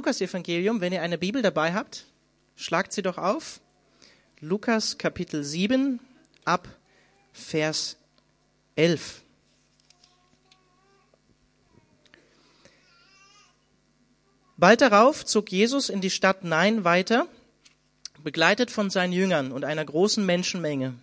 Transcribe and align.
Lukas 0.00 0.22
Evangelium, 0.22 0.80
wenn 0.80 0.94
ihr 0.94 1.02
eine 1.02 1.18
Bibel 1.18 1.42
dabei 1.42 1.74
habt, 1.74 2.06
schlagt 2.56 2.94
sie 2.94 3.02
doch 3.02 3.18
auf. 3.18 3.60
Lukas 4.40 4.96
Kapitel 4.96 5.44
7 5.44 6.00
ab 6.46 6.66
Vers 7.34 7.98
11. 8.76 9.20
Bald 14.56 14.80
darauf 14.80 15.26
zog 15.26 15.52
Jesus 15.52 15.90
in 15.90 16.00
die 16.00 16.08
Stadt 16.08 16.44
Nein 16.44 16.84
weiter, 16.84 17.26
begleitet 18.24 18.70
von 18.70 18.88
seinen 18.88 19.12
Jüngern 19.12 19.52
und 19.52 19.66
einer 19.66 19.84
großen 19.84 20.24
Menschenmenge. 20.24 20.94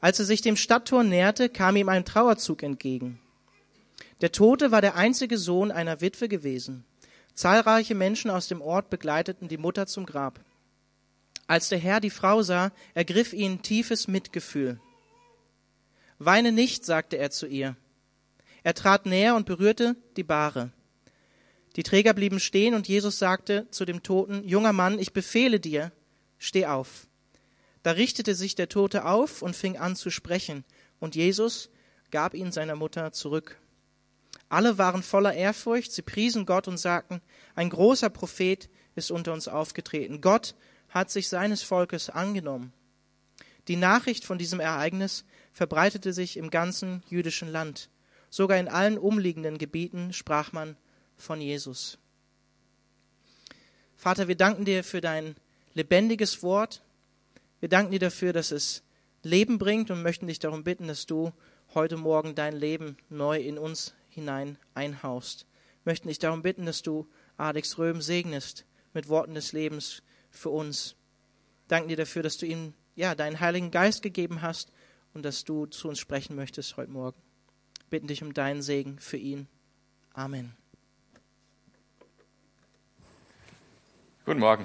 Als 0.00 0.18
er 0.18 0.24
sich 0.24 0.42
dem 0.42 0.56
Stadttor 0.56 1.04
näherte, 1.04 1.48
kam 1.48 1.76
ihm 1.76 1.88
ein 1.88 2.04
Trauerzug 2.04 2.64
entgegen. 2.64 3.20
Der 4.20 4.32
Tote 4.32 4.72
war 4.72 4.80
der 4.80 4.96
einzige 4.96 5.38
Sohn 5.38 5.70
einer 5.70 6.00
Witwe 6.00 6.26
gewesen. 6.26 6.84
Zahlreiche 7.34 7.94
Menschen 7.94 8.30
aus 8.30 8.48
dem 8.48 8.60
Ort 8.60 8.90
begleiteten 8.90 9.48
die 9.48 9.58
Mutter 9.58 9.86
zum 9.86 10.06
Grab. 10.06 10.40
Als 11.46 11.68
der 11.68 11.78
Herr 11.78 12.00
die 12.00 12.10
Frau 12.10 12.42
sah, 12.42 12.72
ergriff 12.94 13.32
ihn 13.32 13.60
tiefes 13.60 14.08
Mitgefühl. 14.08 14.80
Weine 16.18 16.52
nicht, 16.52 16.84
sagte 16.84 17.18
er 17.18 17.30
zu 17.30 17.46
ihr. 17.46 17.76
Er 18.62 18.74
trat 18.74 19.04
näher 19.04 19.34
und 19.34 19.46
berührte 19.46 19.96
die 20.16 20.22
Bahre. 20.22 20.70
Die 21.76 21.82
Träger 21.82 22.14
blieben 22.14 22.38
stehen 22.38 22.74
und 22.74 22.88
Jesus 22.88 23.18
sagte 23.18 23.66
zu 23.70 23.84
dem 23.84 24.02
Toten, 24.02 24.46
junger 24.48 24.72
Mann, 24.72 24.98
ich 24.98 25.12
befehle 25.12 25.58
dir, 25.58 25.92
steh 26.38 26.66
auf. 26.66 27.08
Da 27.82 27.90
richtete 27.90 28.34
sich 28.34 28.54
der 28.54 28.68
Tote 28.68 29.04
auf 29.04 29.42
und 29.42 29.56
fing 29.56 29.76
an 29.76 29.96
zu 29.96 30.10
sprechen, 30.10 30.64
und 31.00 31.16
Jesus 31.16 31.68
gab 32.10 32.32
ihn 32.32 32.52
seiner 32.52 32.76
Mutter 32.76 33.12
zurück. 33.12 33.58
Alle 34.48 34.78
waren 34.78 35.02
voller 35.02 35.34
Ehrfurcht, 35.34 35.92
sie 35.92 36.02
priesen 36.02 36.46
Gott 36.46 36.68
und 36.68 36.78
sagten, 36.78 37.20
ein 37.54 37.70
großer 37.70 38.10
Prophet 38.10 38.68
ist 38.94 39.10
unter 39.10 39.32
uns 39.32 39.48
aufgetreten. 39.48 40.20
Gott 40.20 40.54
hat 40.88 41.10
sich 41.10 41.28
seines 41.28 41.62
Volkes 41.62 42.10
angenommen. 42.10 42.72
Die 43.68 43.76
Nachricht 43.76 44.24
von 44.24 44.38
diesem 44.38 44.60
Ereignis 44.60 45.24
verbreitete 45.52 46.12
sich 46.12 46.36
im 46.36 46.50
ganzen 46.50 47.02
jüdischen 47.08 47.48
Land. 47.48 47.88
Sogar 48.30 48.58
in 48.58 48.68
allen 48.68 48.98
umliegenden 48.98 49.58
Gebieten 49.58 50.12
sprach 50.12 50.52
man 50.52 50.76
von 51.16 51.40
Jesus. 51.40 51.98
Vater, 53.96 54.28
wir 54.28 54.36
danken 54.36 54.64
dir 54.64 54.84
für 54.84 55.00
dein 55.00 55.36
lebendiges 55.72 56.42
Wort. 56.42 56.82
Wir 57.60 57.68
danken 57.68 57.92
dir 57.92 58.00
dafür, 58.00 58.32
dass 58.32 58.50
es 58.50 58.82
Leben 59.22 59.58
bringt 59.58 59.90
und 59.90 60.02
möchten 60.02 60.26
dich 60.26 60.38
darum 60.38 60.64
bitten, 60.64 60.88
dass 60.88 61.06
du 61.06 61.32
heute 61.74 61.96
Morgen 61.96 62.34
dein 62.34 62.54
Leben 62.54 62.98
neu 63.08 63.40
in 63.40 63.56
uns 63.56 63.94
hinein 64.14 64.58
einhaust. 64.74 65.46
Möchten 65.84 66.08
dich 66.08 66.18
darum 66.18 66.42
bitten, 66.42 66.66
dass 66.66 66.82
du 66.82 67.08
Alex 67.36 67.78
Röhm 67.78 68.00
segnest 68.00 68.64
mit 68.94 69.08
Worten 69.08 69.34
des 69.34 69.52
Lebens 69.52 70.02
für 70.30 70.50
uns. 70.50 70.96
Danken 71.68 71.88
dir 71.88 71.96
dafür, 71.96 72.22
dass 72.22 72.38
du 72.38 72.46
ihm 72.46 72.74
ja 72.94 73.14
deinen 73.14 73.40
Heiligen 73.40 73.70
Geist 73.70 74.02
gegeben 74.02 74.42
hast 74.42 74.72
und 75.12 75.24
dass 75.24 75.44
du 75.44 75.66
zu 75.66 75.88
uns 75.88 75.98
sprechen 75.98 76.36
möchtest 76.36 76.76
heute 76.76 76.90
Morgen. 76.90 77.20
Bitten 77.90 78.06
dich 78.06 78.22
um 78.22 78.32
deinen 78.32 78.62
Segen 78.62 78.98
für 78.98 79.16
ihn. 79.16 79.46
Amen. 80.12 80.56
Guten 84.24 84.40
Morgen. 84.40 84.64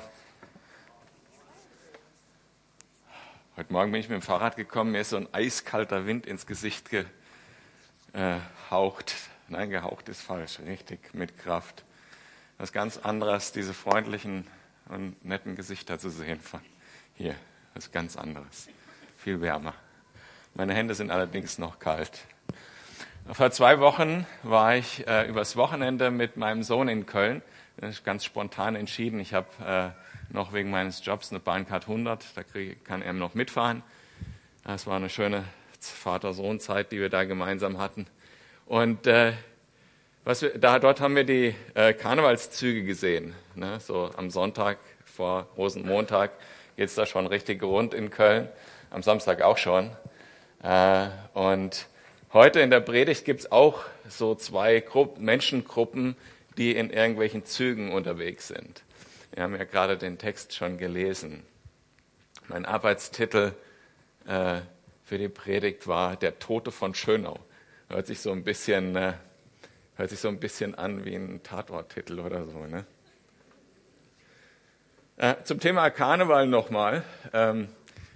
Heute 3.57 3.73
Morgen 3.73 3.91
bin 3.91 3.99
ich 3.99 4.07
mit 4.07 4.15
dem 4.15 4.21
Fahrrad 4.21 4.55
gekommen, 4.55 4.93
mir 4.93 5.01
ist 5.01 5.09
so 5.09 5.17
ein 5.17 5.27
eiskalter 5.33 6.05
Wind 6.05 6.25
ins 6.25 6.45
Gesicht 6.45 6.89
gehaucht. 8.13 9.15
Nein, 9.49 9.69
gehaucht 9.69 10.09
ist 10.09 10.21
falsch, 10.21 10.59
richtig, 10.59 11.13
mit 11.13 11.37
Kraft. 11.37 11.83
Was 12.57 12.71
ganz 12.71 12.97
anderes, 12.97 13.51
diese 13.51 13.73
freundlichen 13.73 14.45
und 14.89 15.23
netten 15.25 15.55
Gesichter 15.55 15.97
zu 15.97 16.09
sehen 16.09 16.39
von 16.39 16.61
hier. 17.15 17.35
Was 17.73 17.91
ganz 17.91 18.15
anderes. 18.15 18.67
Viel 19.17 19.41
wärmer. 19.41 19.73
Meine 20.53 20.73
Hände 20.73 20.93
sind 20.93 21.09
allerdings 21.09 21.57
noch 21.57 21.79
kalt. 21.79 22.19
Vor 23.31 23.51
zwei 23.51 23.79
Wochen 23.79 24.25
war 24.43 24.75
ich 24.75 25.07
äh, 25.07 25.27
übers 25.27 25.55
Wochenende 25.55 26.11
mit 26.11 26.37
meinem 26.37 26.63
Sohn 26.63 26.87
in 26.87 27.05
Köln. 27.05 27.41
Das 27.77 27.91
ist 27.91 28.03
ganz 28.03 28.25
spontan 28.25 28.75
entschieden. 28.75 29.19
Ich 29.19 29.33
habe 29.33 29.95
äh, 30.29 30.33
noch 30.33 30.53
wegen 30.53 30.69
meines 30.69 31.05
Jobs 31.05 31.31
eine 31.31 31.39
Bahncard 31.39 31.83
100. 31.83 32.25
Da 32.35 32.43
krieg, 32.43 32.83
kann 32.85 33.01
er 33.01 33.13
noch 33.13 33.35
mitfahren. 33.35 33.83
Das 34.63 34.85
war 34.85 34.97
eine 34.97 35.09
schöne 35.09 35.43
Vater-Sohn-Zeit, 35.79 36.91
die 36.91 36.99
wir 36.99 37.09
da 37.09 37.23
gemeinsam 37.23 37.77
hatten. 37.77 38.07
Und 38.65 39.07
äh, 39.07 39.33
was 40.23 40.41
wir, 40.41 40.57
da, 40.57 40.79
dort 40.79 40.99
haben 40.99 41.15
wir 41.15 41.23
die 41.23 41.55
äh, 41.75 41.93
Karnevalszüge 41.93 42.83
gesehen. 42.83 43.33
Ne? 43.55 43.79
So 43.79 44.11
am 44.15 44.29
Sonntag 44.29 44.77
vor 45.05 45.47
Rosenmontag 45.57 46.31
geht 46.75 46.89
es 46.89 46.95
da 46.95 47.05
schon 47.05 47.27
richtig 47.27 47.63
rund 47.63 47.93
in 47.93 48.09
Köln. 48.09 48.49
Am 48.89 49.03
Samstag 49.03 49.41
auch 49.41 49.57
schon. 49.57 49.91
Äh, 50.63 51.07
und 51.33 51.87
heute 52.33 52.59
in 52.59 52.69
der 52.69 52.81
Predigt 52.81 53.25
gibt 53.25 53.41
es 53.41 53.51
auch 53.51 53.83
so 54.07 54.35
zwei 54.35 54.79
Gruppen, 54.79 55.23
Menschengruppen, 55.23 56.15
die 56.57 56.75
in 56.75 56.89
irgendwelchen 56.89 57.45
Zügen 57.45 57.91
unterwegs 57.91 58.47
sind. 58.47 58.83
Wir 59.33 59.43
haben 59.43 59.55
ja 59.55 59.63
gerade 59.63 59.97
den 59.97 60.17
Text 60.17 60.55
schon 60.55 60.77
gelesen. 60.77 61.43
Mein 62.47 62.65
Arbeitstitel 62.65 63.53
äh, 64.27 64.61
für 65.05 65.17
die 65.17 65.29
Predigt 65.29 65.87
war 65.87 66.15
Der 66.15 66.39
Tote 66.39 66.71
von 66.71 66.93
Schönau. 66.93 67.39
Hört 67.89 68.07
sich 68.07 68.21
so 68.21 68.31
ein 68.31 68.43
bisschen, 68.43 68.95
äh, 68.95 69.13
hört 69.99 70.11
sich 70.11 70.19
so 70.19 70.29
ein 70.29 70.39
bisschen 70.39 70.75
an 70.75 71.03
wie 71.03 71.13
ein 71.13 71.43
Tatorttitel 71.43 72.21
oder 72.21 72.45
so. 72.45 72.65
Ne? 72.65 72.85
Äh, 75.17 75.35
zum 75.43 75.59
Thema 75.59 75.89
Karneval 75.89 76.47
nochmal. 76.47 77.03
Ähm, 77.33 77.67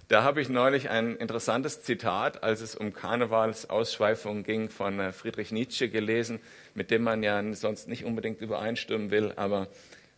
da 0.07 0.23
habe 0.23 0.41
ich 0.41 0.47
neulich 0.47 0.89
ein 0.89 1.17
interessantes 1.17 1.83
Zitat, 1.83 2.41
als 2.41 2.61
es 2.61 2.75
um 2.75 2.94
Karnevalsausschweifungen 2.94 4.44
ging, 4.44 4.69
von 4.69 4.97
äh, 4.97 5.11
Friedrich 5.11 5.51
Nietzsche 5.51 5.89
gelesen, 5.89 6.39
mit 6.73 6.89
dem 6.89 7.03
man 7.03 7.21
ja 7.21 7.44
sonst 7.53 7.89
nicht 7.89 8.05
unbedingt 8.05 8.39
übereinstimmen 8.39 9.11
will, 9.11 9.33
aber 9.35 9.67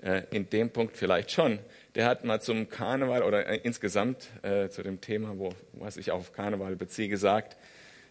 äh, 0.03 0.21
in 0.29 0.47
dem 0.51 0.69
Punkt 0.69 0.95
vielleicht 0.95 1.31
schon. 1.31 1.57
Der 1.95 2.05
hat 2.05 2.23
mal 2.25 2.41
zum 2.41 2.69
Karneval 2.69 3.23
oder 3.23 3.47
äh, 3.47 3.57
insgesamt 3.63 4.27
äh, 4.43 4.69
zu 4.69 4.83
dem 4.83 5.01
Thema, 5.01 5.39
wo, 5.39 5.55
was 5.73 5.97
ich 5.97 6.11
auf 6.11 6.31
Karneval 6.31 6.75
beziehe, 6.75 7.07
gesagt, 7.07 7.57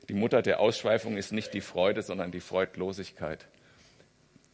die 0.08 0.14
Mutter 0.14 0.42
der 0.42 0.60
Ausschweifung 0.60 1.16
ist 1.16 1.32
nicht 1.32 1.54
die 1.54 1.60
Freude, 1.60 2.02
sondern 2.02 2.30
die 2.30 2.40
Freudlosigkeit. 2.40 3.46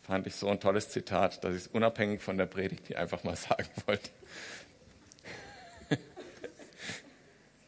Fand 0.02 0.26
ich 0.26 0.34
so 0.34 0.48
ein 0.48 0.60
tolles 0.60 0.88
Zitat, 0.88 1.44
dass 1.44 1.54
ich 1.54 1.62
es 1.62 1.66
unabhängig 1.66 2.20
von 2.20 2.38
der 2.38 2.46
Predigt 2.46 2.86
hier 2.86 2.98
einfach 2.98 3.24
mal 3.24 3.36
sagen 3.36 3.68
wollte. 3.86 4.10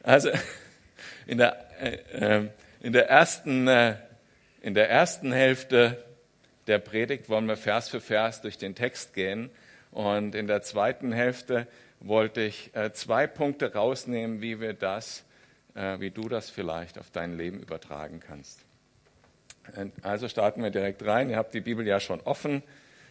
Also 0.02 0.30
in 1.26 1.38
der, 1.38 1.70
äh, 1.80 2.48
in 2.80 2.92
der, 2.92 3.08
ersten, 3.08 3.68
äh, 3.68 3.96
in 4.60 4.74
der 4.74 4.90
ersten 4.90 5.32
Hälfte 5.32 6.04
der 6.66 6.78
Predigt 6.78 7.28
wollen 7.28 7.46
wir 7.46 7.56
Vers 7.56 7.88
für 7.88 8.00
Vers 8.00 8.40
durch 8.40 8.58
den 8.58 8.74
Text 8.74 9.14
gehen. 9.14 9.50
Und 9.92 10.34
in 10.34 10.46
der 10.46 10.62
zweiten 10.62 11.12
Hälfte 11.12 11.68
wollte 12.00 12.40
ich 12.40 12.74
äh, 12.74 12.92
zwei 12.92 13.28
Punkte 13.28 13.74
rausnehmen, 13.74 14.40
wie 14.40 14.60
wir 14.60 14.72
das 14.72 15.20
äh, 15.20 15.31
wie 15.74 16.10
du 16.10 16.28
das 16.28 16.50
vielleicht 16.50 16.98
auf 16.98 17.10
dein 17.10 17.36
Leben 17.36 17.60
übertragen 17.60 18.20
kannst. 18.20 18.60
Also 20.02 20.28
starten 20.28 20.62
wir 20.62 20.70
direkt 20.70 21.04
rein. 21.06 21.30
Ihr 21.30 21.36
habt 21.36 21.54
die 21.54 21.60
Bibel 21.60 21.86
ja 21.86 22.00
schon 22.00 22.20
offen 22.20 22.62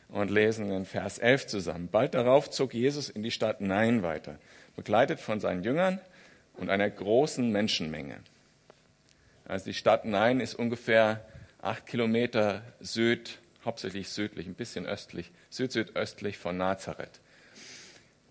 und 0.10 0.30
lesen 0.30 0.72
in 0.72 0.86
Vers 0.86 1.18
11 1.18 1.48
zusammen. 1.48 1.88
Bald 1.90 2.14
darauf 2.14 2.50
zog 2.50 2.74
Jesus 2.74 3.10
in 3.10 3.24
die 3.24 3.32
Stadt 3.32 3.62
Nein 3.62 4.04
weiter, 4.04 4.38
begleitet 4.76 5.20
von 5.20 5.40
seinen 5.40 5.64
Jüngern 5.64 6.00
und 6.56 6.70
einer 6.70 6.90
großen 6.90 7.50
Menschenmenge. 7.52 8.18
Also 9.46 9.66
die 9.66 9.74
Stadt 9.74 10.06
Nein 10.06 10.40
ist 10.40 10.56
ungefähr 10.56 11.26
acht 11.62 11.86
Kilometer 11.88 12.62
süd, 12.80 13.40
hauptsächlich 13.64 14.10
südlich, 14.10 14.48
ein 14.48 14.56
bisschen 14.56 14.86
östlich, 14.86 15.32
süd-südöstlich 15.50 16.38
von 16.38 16.58
Nazareth. 16.58 17.22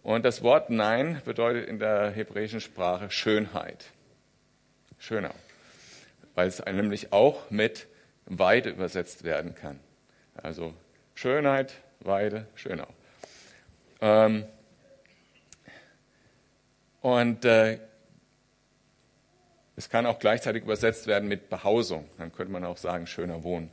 Und 0.03 0.25
das 0.25 0.43
Wort 0.43 0.71
Nein 0.71 1.21
bedeutet 1.25 1.69
in 1.69 1.79
der 1.79 2.11
hebräischen 2.11 2.61
Sprache 2.61 3.11
Schönheit 3.11 3.87
schöner, 5.01 5.35
weil 6.37 6.47
es 6.47 6.65
nämlich 6.65 7.13
auch 7.13 7.51
mit 7.51 7.89
Weide 8.27 8.71
übersetzt 8.71 9.25
werden 9.25 9.57
kann. 9.57 9.81
Also 10.35 10.73
Schönheit, 11.15 11.75
Weide, 11.99 12.47
Schönau. 12.55 12.87
Ähm, 14.01 14.45
und 17.01 17.45
äh, 17.45 17.79
es 19.77 19.89
kann 19.89 20.07
auch 20.07 20.19
gleichzeitig 20.19 20.63
übersetzt 20.63 21.07
werden 21.07 21.29
mit 21.29 21.49
Behausung. 21.49 22.09
Dann 22.19 22.33
könnte 22.33 22.53
man 22.53 22.65
auch 22.65 22.77
sagen, 22.77 23.07
schöner 23.07 23.43
Wohnen. 23.43 23.71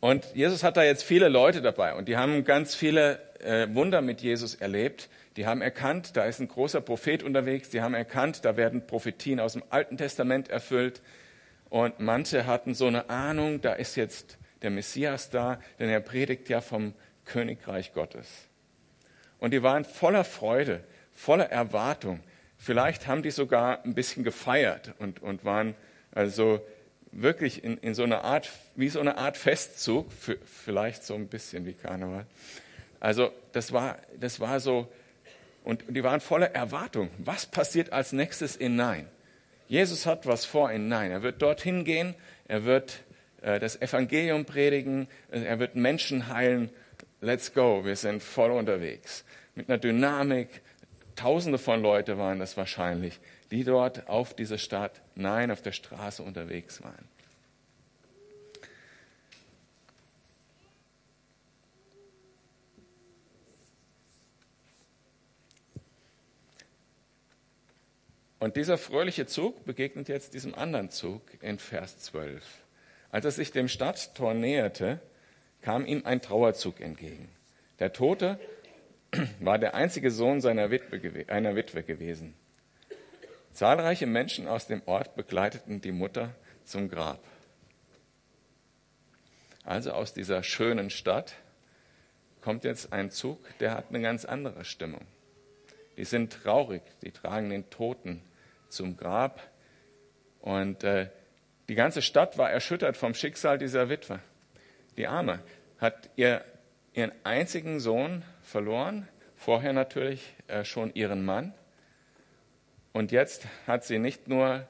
Und 0.00 0.34
Jesus 0.34 0.62
hat 0.62 0.76
da 0.76 0.82
jetzt 0.82 1.02
viele 1.02 1.28
Leute 1.28 1.60
dabei 1.60 1.94
und 1.94 2.08
die 2.08 2.16
haben 2.16 2.44
ganz 2.44 2.74
viele 2.74 3.20
äh, 3.40 3.68
Wunder 3.74 4.00
mit 4.00 4.22
Jesus 4.22 4.54
erlebt. 4.54 5.10
Die 5.36 5.46
haben 5.46 5.62
erkannt, 5.62 6.16
da 6.16 6.24
ist 6.24 6.40
ein 6.40 6.48
großer 6.48 6.80
Prophet 6.80 7.22
unterwegs. 7.22 7.70
Die 7.70 7.80
haben 7.80 7.94
erkannt, 7.94 8.44
da 8.44 8.56
werden 8.56 8.86
Prophetien 8.86 9.40
aus 9.40 9.52
dem 9.52 9.62
Alten 9.70 9.96
Testament 9.96 10.48
erfüllt. 10.48 11.02
Und 11.68 12.00
manche 12.00 12.46
hatten 12.46 12.74
so 12.74 12.86
eine 12.86 13.10
Ahnung, 13.10 13.60
da 13.60 13.74
ist 13.74 13.96
jetzt 13.96 14.38
der 14.62 14.70
Messias 14.70 15.30
da, 15.30 15.60
denn 15.78 15.88
er 15.88 16.00
predigt 16.00 16.48
ja 16.48 16.60
vom 16.60 16.94
Königreich 17.24 17.92
Gottes. 17.94 18.26
Und 19.38 19.52
die 19.52 19.62
waren 19.62 19.84
voller 19.84 20.24
Freude, 20.24 20.82
voller 21.12 21.50
Erwartung. 21.50 22.20
Vielleicht 22.58 23.06
haben 23.06 23.22
die 23.22 23.30
sogar 23.30 23.84
ein 23.84 23.94
bisschen 23.94 24.24
gefeiert 24.24 24.94
und, 24.98 25.22
und 25.22 25.44
waren 25.44 25.74
also 26.12 26.60
wirklich 27.12 27.64
in, 27.64 27.78
in 27.78 27.94
so 27.94 28.02
einer 28.02 28.24
Art, 28.24 28.50
wie 28.76 28.88
so 28.88 29.00
eine 29.00 29.16
Art 29.16 29.36
Festzug, 29.36 30.12
für, 30.12 30.38
vielleicht 30.44 31.04
so 31.04 31.14
ein 31.14 31.28
bisschen 31.28 31.64
wie 31.64 31.72
Karneval. 31.72 32.26
Also 32.98 33.32
das 33.52 33.72
war, 33.72 33.98
das 34.18 34.40
war 34.40 34.60
so, 34.60 34.92
und 35.64 35.84
die 35.88 36.02
waren 36.02 36.20
voller 36.20 36.54
Erwartung. 36.54 37.10
Was 37.18 37.46
passiert 37.46 37.92
als 37.92 38.12
nächstes 38.12 38.56
in 38.56 38.76
Nein? 38.76 39.08
Jesus 39.68 40.06
hat 40.06 40.26
was 40.26 40.44
vor 40.44 40.70
in 40.72 40.88
Nein. 40.88 41.10
Er 41.10 41.22
wird 41.22 41.42
dorthin 41.42 41.84
gehen, 41.84 42.14
er 42.48 42.64
wird 42.64 43.02
äh, 43.42 43.60
das 43.60 43.80
Evangelium 43.80 44.44
predigen, 44.44 45.06
er 45.30 45.58
wird 45.58 45.76
Menschen 45.76 46.28
heilen. 46.28 46.70
Let's 47.20 47.52
go, 47.52 47.84
wir 47.84 47.96
sind 47.96 48.22
voll 48.22 48.50
unterwegs. 48.50 49.24
Mit 49.54 49.68
einer 49.68 49.78
Dynamik, 49.78 50.62
tausende 51.16 51.58
von 51.58 51.82
Leuten 51.82 52.18
waren 52.18 52.38
das 52.38 52.56
wahrscheinlich, 52.56 53.20
die 53.50 53.64
dort 53.64 54.08
auf 54.08 54.34
dieser 54.34 54.58
Stadt, 54.58 55.02
nein, 55.14 55.50
auf 55.50 55.62
der 55.62 55.72
Straße 55.72 56.22
unterwegs 56.22 56.82
waren. 56.82 57.08
Und 68.40 68.56
dieser 68.56 68.78
fröhliche 68.78 69.26
Zug 69.26 69.66
begegnet 69.66 70.08
jetzt 70.08 70.32
diesem 70.32 70.54
anderen 70.54 70.88
Zug 70.88 71.20
in 71.42 71.58
Vers 71.58 71.98
12. 71.98 72.42
Als 73.10 73.26
er 73.26 73.30
sich 73.32 73.52
dem 73.52 73.68
Stadttor 73.68 74.32
näherte, 74.32 74.98
kam 75.60 75.84
ihm 75.84 76.06
ein 76.06 76.22
Trauerzug 76.22 76.80
entgegen. 76.80 77.28
Der 77.80 77.92
Tote 77.92 78.40
war 79.40 79.58
der 79.58 79.74
einzige 79.74 80.10
Sohn 80.10 80.40
seiner 80.40 80.70
Witwe, 80.70 81.28
einer 81.28 81.54
Witwe 81.54 81.82
gewesen. 81.82 82.34
Zahlreiche 83.52 84.06
Menschen 84.06 84.48
aus 84.48 84.66
dem 84.66 84.80
Ort 84.86 85.16
begleiteten 85.16 85.82
die 85.82 85.92
Mutter 85.92 86.34
zum 86.64 86.88
Grab. 86.88 87.22
Also 89.64 89.92
aus 89.92 90.14
dieser 90.14 90.42
schönen 90.42 90.88
Stadt 90.88 91.34
kommt 92.40 92.64
jetzt 92.64 92.90
ein 92.94 93.10
Zug, 93.10 93.38
der 93.58 93.72
hat 93.72 93.90
eine 93.90 94.00
ganz 94.00 94.24
andere 94.24 94.64
Stimmung. 94.64 95.02
Die 95.98 96.06
sind 96.06 96.32
traurig, 96.32 96.80
die 97.02 97.10
tragen 97.10 97.50
den 97.50 97.68
Toten 97.68 98.22
zum 98.70 98.96
Grab. 98.96 99.42
Und 100.40 100.84
äh, 100.84 101.08
die 101.68 101.74
ganze 101.74 102.02
Stadt 102.02 102.38
war 102.38 102.50
erschüttert 102.50 102.96
vom 102.96 103.14
Schicksal 103.14 103.58
dieser 103.58 103.88
Witwe. 103.88 104.20
Die 104.96 105.06
Arme 105.06 105.40
hat 105.78 106.10
ihr, 106.16 106.44
ihren 106.92 107.12
einzigen 107.24 107.80
Sohn 107.80 108.22
verloren, 108.42 109.08
vorher 109.36 109.72
natürlich 109.72 110.34
äh, 110.48 110.64
schon 110.64 110.92
ihren 110.94 111.24
Mann. 111.24 111.54
Und 112.92 113.12
jetzt 113.12 113.46
hat 113.66 113.84
sie 113.84 113.98
nicht 113.98 114.28
nur 114.28 114.66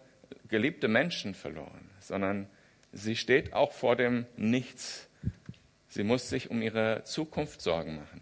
geliebte 0.48 0.88
Menschen 0.88 1.34
verloren, 1.34 1.90
sondern 2.00 2.48
sie 2.92 3.16
steht 3.16 3.54
auch 3.54 3.72
vor 3.72 3.96
dem 3.96 4.26
Nichts. 4.36 5.08
Sie 5.88 6.04
muss 6.04 6.28
sich 6.28 6.50
um 6.50 6.62
ihre 6.62 7.02
Zukunft 7.04 7.60
Sorgen 7.62 7.96
machen. 7.96 8.20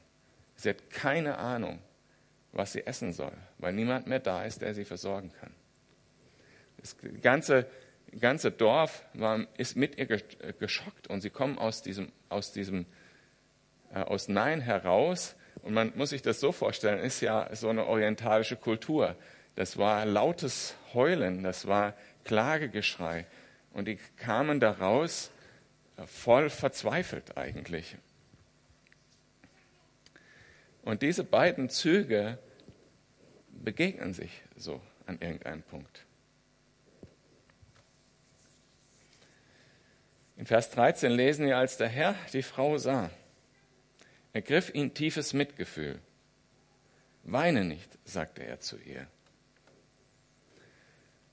Sie 0.56 0.70
hat 0.70 0.90
keine 0.90 1.38
Ahnung, 1.38 1.80
was 2.52 2.72
sie 2.72 2.86
essen 2.86 3.12
soll, 3.12 3.32
weil 3.58 3.72
niemand 3.72 4.06
mehr 4.06 4.20
da 4.20 4.44
ist, 4.44 4.62
der 4.62 4.74
sie 4.74 4.84
versorgen 4.84 5.32
kann. 5.40 5.52
Das 6.80 6.96
ganze, 7.22 7.66
ganze 8.18 8.50
Dorf 8.50 9.04
war, 9.14 9.46
ist 9.56 9.76
mit 9.76 9.98
ihr 9.98 10.06
geschockt 10.06 11.08
und 11.08 11.20
sie 11.20 11.30
kommen 11.30 11.58
aus 11.58 11.82
diesem, 11.82 12.12
aus 12.28 12.52
diesem, 12.52 12.86
äh, 13.92 14.00
aus 14.00 14.28
Nein 14.28 14.60
heraus. 14.60 15.34
Und 15.62 15.74
man 15.74 15.92
muss 15.96 16.10
sich 16.10 16.22
das 16.22 16.40
so 16.40 16.52
vorstellen, 16.52 17.00
ist 17.00 17.20
ja 17.20 17.54
so 17.54 17.68
eine 17.68 17.86
orientalische 17.86 18.56
Kultur. 18.56 19.16
Das 19.56 19.76
war 19.76 20.06
lautes 20.06 20.76
Heulen, 20.94 21.42
das 21.42 21.66
war 21.66 21.94
Klagegeschrei. 22.24 23.26
Und 23.72 23.88
die 23.88 23.98
kamen 24.16 24.60
daraus 24.60 25.30
äh, 25.96 26.06
voll 26.06 26.48
verzweifelt 26.48 27.36
eigentlich. 27.36 27.96
Und 30.82 31.02
diese 31.02 31.24
beiden 31.24 31.68
Züge 31.68 32.38
begegnen 33.50 34.14
sich 34.14 34.42
so 34.56 34.80
an 35.06 35.18
irgendeinem 35.20 35.62
Punkt. 35.62 36.06
In 40.38 40.46
Vers 40.46 40.70
13 40.70 41.10
lesen 41.10 41.46
wir, 41.46 41.58
als 41.58 41.78
der 41.78 41.88
Herr 41.88 42.14
die 42.32 42.44
Frau 42.44 42.78
sah, 42.78 43.10
ergriff 44.32 44.72
ihn 44.72 44.94
tiefes 44.94 45.32
Mitgefühl. 45.32 45.98
Weine 47.24 47.64
nicht, 47.64 47.98
sagte 48.04 48.44
er 48.44 48.60
zu 48.60 48.78
ihr. 48.78 49.08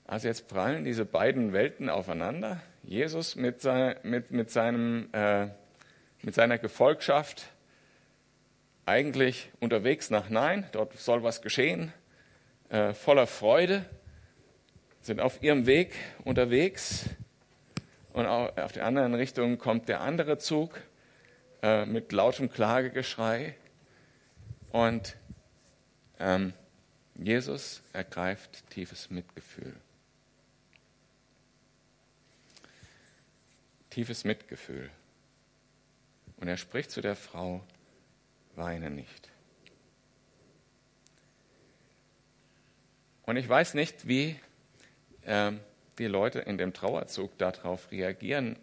Also 0.06 0.26
jetzt 0.26 0.48
prallen 0.48 0.84
diese 0.84 1.04
beiden 1.04 1.52
Welten 1.52 1.88
aufeinander. 1.88 2.60
Jesus 2.82 3.36
mit, 3.36 3.60
sein, 3.60 3.94
mit, 4.02 4.32
mit, 4.32 4.50
seinem, 4.50 5.08
äh, 5.12 5.50
mit 6.22 6.34
seiner 6.34 6.58
Gefolgschaft 6.58 7.46
eigentlich 8.86 9.52
unterwegs 9.60 10.10
nach 10.10 10.30
Nein, 10.30 10.66
dort 10.72 10.98
soll 10.98 11.22
was 11.22 11.42
geschehen, 11.42 11.92
äh, 12.70 12.92
voller 12.92 13.28
Freude, 13.28 13.84
sind 15.00 15.20
auf 15.20 15.44
ihrem 15.44 15.66
Weg 15.66 15.92
unterwegs 16.24 17.08
und 18.16 18.24
auf 18.24 18.72
der 18.72 18.86
anderen 18.86 19.12
Richtung 19.12 19.58
kommt 19.58 19.90
der 19.90 20.00
andere 20.00 20.38
Zug 20.38 20.80
äh, 21.62 21.84
mit 21.84 22.12
lautem 22.12 22.50
Klagegeschrei. 22.50 23.54
Und 24.70 25.18
ähm, 26.18 26.54
Jesus 27.14 27.82
ergreift 27.92 28.70
tiefes 28.70 29.10
Mitgefühl. 29.10 29.76
Tiefes 33.90 34.24
Mitgefühl. 34.24 34.88
Und 36.38 36.48
er 36.48 36.56
spricht 36.56 36.90
zu 36.90 37.02
der 37.02 37.16
Frau, 37.16 37.62
weine 38.54 38.88
nicht. 38.88 39.28
Und 43.24 43.36
ich 43.36 43.46
weiß 43.46 43.74
nicht, 43.74 44.08
wie 44.08 44.40
ähm, 45.26 45.60
die 45.98 46.06
Leute 46.06 46.40
in 46.40 46.58
dem 46.58 46.72
Trauerzug 46.72 47.36
darauf 47.38 47.90
reagieren, 47.90 48.58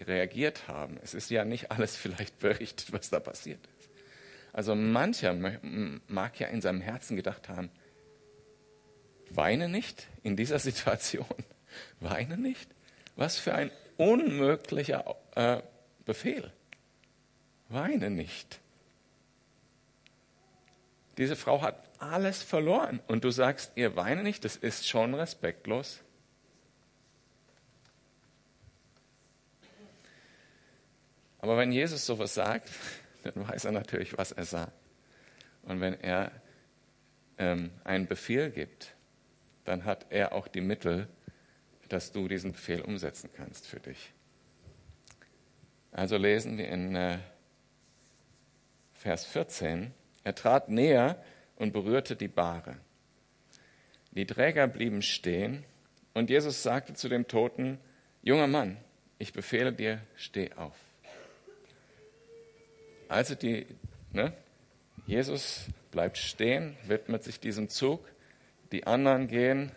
reagiert 0.00 0.68
haben. 0.68 0.98
Es 1.02 1.14
ist 1.14 1.30
ja 1.30 1.44
nicht 1.44 1.70
alles 1.70 1.96
vielleicht 1.96 2.38
berichtet, 2.38 2.92
was 2.92 3.10
da 3.10 3.20
passiert 3.20 3.60
ist. 3.78 3.90
Also 4.52 4.74
mancher 4.74 5.34
mag 6.06 6.38
ja 6.38 6.48
in 6.48 6.60
seinem 6.60 6.80
Herzen 6.80 7.16
gedacht 7.16 7.48
haben, 7.48 7.70
weine 9.30 9.68
nicht 9.68 10.06
in 10.22 10.36
dieser 10.36 10.58
Situation, 10.60 11.26
weine 12.00 12.36
nicht. 12.36 12.70
Was 13.16 13.38
für 13.38 13.54
ein 13.54 13.70
unmöglicher 13.96 15.16
äh, 15.34 15.60
Befehl. 16.04 16.52
Weine 17.68 18.10
nicht. 18.10 18.60
Diese 21.16 21.36
Frau 21.36 21.62
hat 21.62 21.88
alles 21.98 22.42
verloren 22.42 23.00
und 23.06 23.24
du 23.24 23.30
sagst 23.30 23.72
ihr 23.76 23.96
weine 23.96 24.22
nicht, 24.22 24.44
das 24.44 24.56
ist 24.56 24.88
schon 24.88 25.14
respektlos 25.14 26.03
Aber 31.44 31.58
wenn 31.58 31.72
Jesus 31.72 32.06
sowas 32.06 32.32
sagt, 32.32 32.70
dann 33.22 33.46
weiß 33.46 33.66
er 33.66 33.72
natürlich, 33.72 34.16
was 34.16 34.32
er 34.32 34.46
sagt. 34.46 34.72
Und 35.64 35.78
wenn 35.82 35.92
er 36.00 36.32
ähm, 37.36 37.70
einen 37.84 38.06
Befehl 38.06 38.50
gibt, 38.50 38.94
dann 39.66 39.84
hat 39.84 40.06
er 40.08 40.32
auch 40.32 40.48
die 40.48 40.62
Mittel, 40.62 41.06
dass 41.90 42.12
du 42.12 42.28
diesen 42.28 42.52
Befehl 42.52 42.80
umsetzen 42.80 43.28
kannst 43.36 43.66
für 43.66 43.78
dich. 43.78 44.14
Also 45.92 46.16
lesen 46.16 46.56
wir 46.56 46.66
in 46.66 46.96
äh, 46.96 47.18
Vers 48.94 49.26
14, 49.26 49.92
er 50.22 50.34
trat 50.34 50.70
näher 50.70 51.22
und 51.56 51.74
berührte 51.74 52.16
die 52.16 52.28
Bahre. 52.28 52.78
Die 54.12 54.24
Träger 54.24 54.66
blieben 54.66 55.02
stehen 55.02 55.62
und 56.14 56.30
Jesus 56.30 56.62
sagte 56.62 56.94
zu 56.94 57.10
dem 57.10 57.28
Toten, 57.28 57.78
junger 58.22 58.46
Mann, 58.46 58.78
ich 59.18 59.34
befehle 59.34 59.74
dir, 59.74 60.00
steh 60.16 60.50
auf. 60.54 60.93
Also 63.08 63.34
die, 63.34 63.66
ne, 64.12 64.32
Jesus 65.06 65.66
bleibt 65.90 66.18
stehen, 66.18 66.76
widmet 66.86 67.24
sich 67.24 67.40
diesem 67.40 67.68
Zug, 67.68 68.06
die 68.72 68.86
anderen 68.86 69.28
gehen 69.28 69.70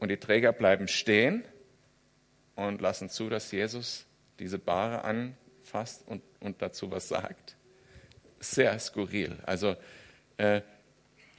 und 0.00 0.10
die 0.10 0.16
Träger 0.16 0.52
bleiben 0.52 0.88
stehen 0.88 1.44
und 2.54 2.80
lassen 2.80 3.08
zu, 3.08 3.28
dass 3.28 3.52
Jesus 3.52 4.06
diese 4.38 4.58
Bahre 4.58 5.04
anfasst 5.04 6.06
und, 6.06 6.22
und 6.40 6.60
dazu 6.60 6.90
was 6.90 7.08
sagt. 7.08 7.56
Sehr 8.40 8.78
skurril. 8.78 9.38
Also 9.44 9.76
äh, 10.36 10.60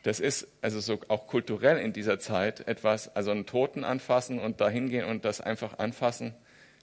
das 0.04 0.20
ist 0.20 0.48
also 0.62 0.80
so 0.80 1.00
auch 1.10 1.28
kulturell 1.28 1.78
in 1.78 1.92
dieser 1.92 2.18
Zeit 2.20 2.68
etwas, 2.68 3.14
also 3.16 3.32
einen 3.32 3.46
Toten 3.46 3.84
anfassen 3.84 4.40
und 4.40 4.62
dahin 4.62 4.90
gehen 4.90 5.06
und 5.06 5.26
das 5.26 5.42
einfach 5.42 5.80
anfassen, 5.80 6.34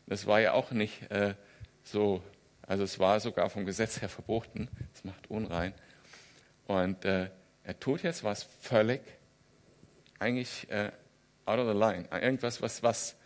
das 0.06 0.26
war 0.26 0.40
ja 0.40 0.52
auch 0.52 0.70
nicht 0.70 1.10
äh, 1.10 1.34
so, 1.82 2.22
also 2.66 2.84
es 2.84 2.98
war 2.98 3.20
sogar 3.20 3.50
vom 3.50 3.66
Gesetz 3.66 4.00
her 4.00 4.08
verboten, 4.08 4.68
es 4.94 5.04
macht 5.04 5.30
unrein. 5.30 5.74
Und 6.66 7.04
äh, 7.04 7.30
er 7.62 7.80
tut 7.80 8.02
jetzt 8.02 8.24
was 8.24 8.44
völlig, 8.60 9.00
eigentlich 10.18 10.70
äh, 10.70 10.92
out 11.44 11.58
of 11.58 11.66
the 11.68 11.78
line, 11.78 12.08
irgendwas, 12.10 12.62
was, 12.62 12.82
was 12.82 13.16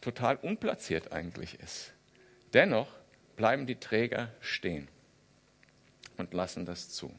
total 0.00 0.36
unplatziert 0.36 1.12
eigentlich 1.12 1.60
ist. 1.60 1.92
Dennoch 2.52 2.88
bleiben 3.36 3.66
die 3.66 3.76
Träger 3.76 4.32
stehen 4.40 4.88
und 6.16 6.34
lassen 6.34 6.66
das 6.66 6.88
zu. 6.88 7.14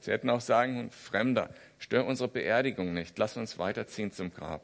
Sie 0.00 0.10
hätten 0.10 0.30
auch 0.30 0.40
sagen, 0.40 0.90
Fremder, 0.90 1.48
stör 1.78 2.04
unsere 2.04 2.28
Beerdigung 2.28 2.92
nicht, 2.92 3.18
lass 3.18 3.36
uns 3.36 3.58
weiterziehen 3.58 4.12
zum 4.12 4.32
Grab. 4.32 4.62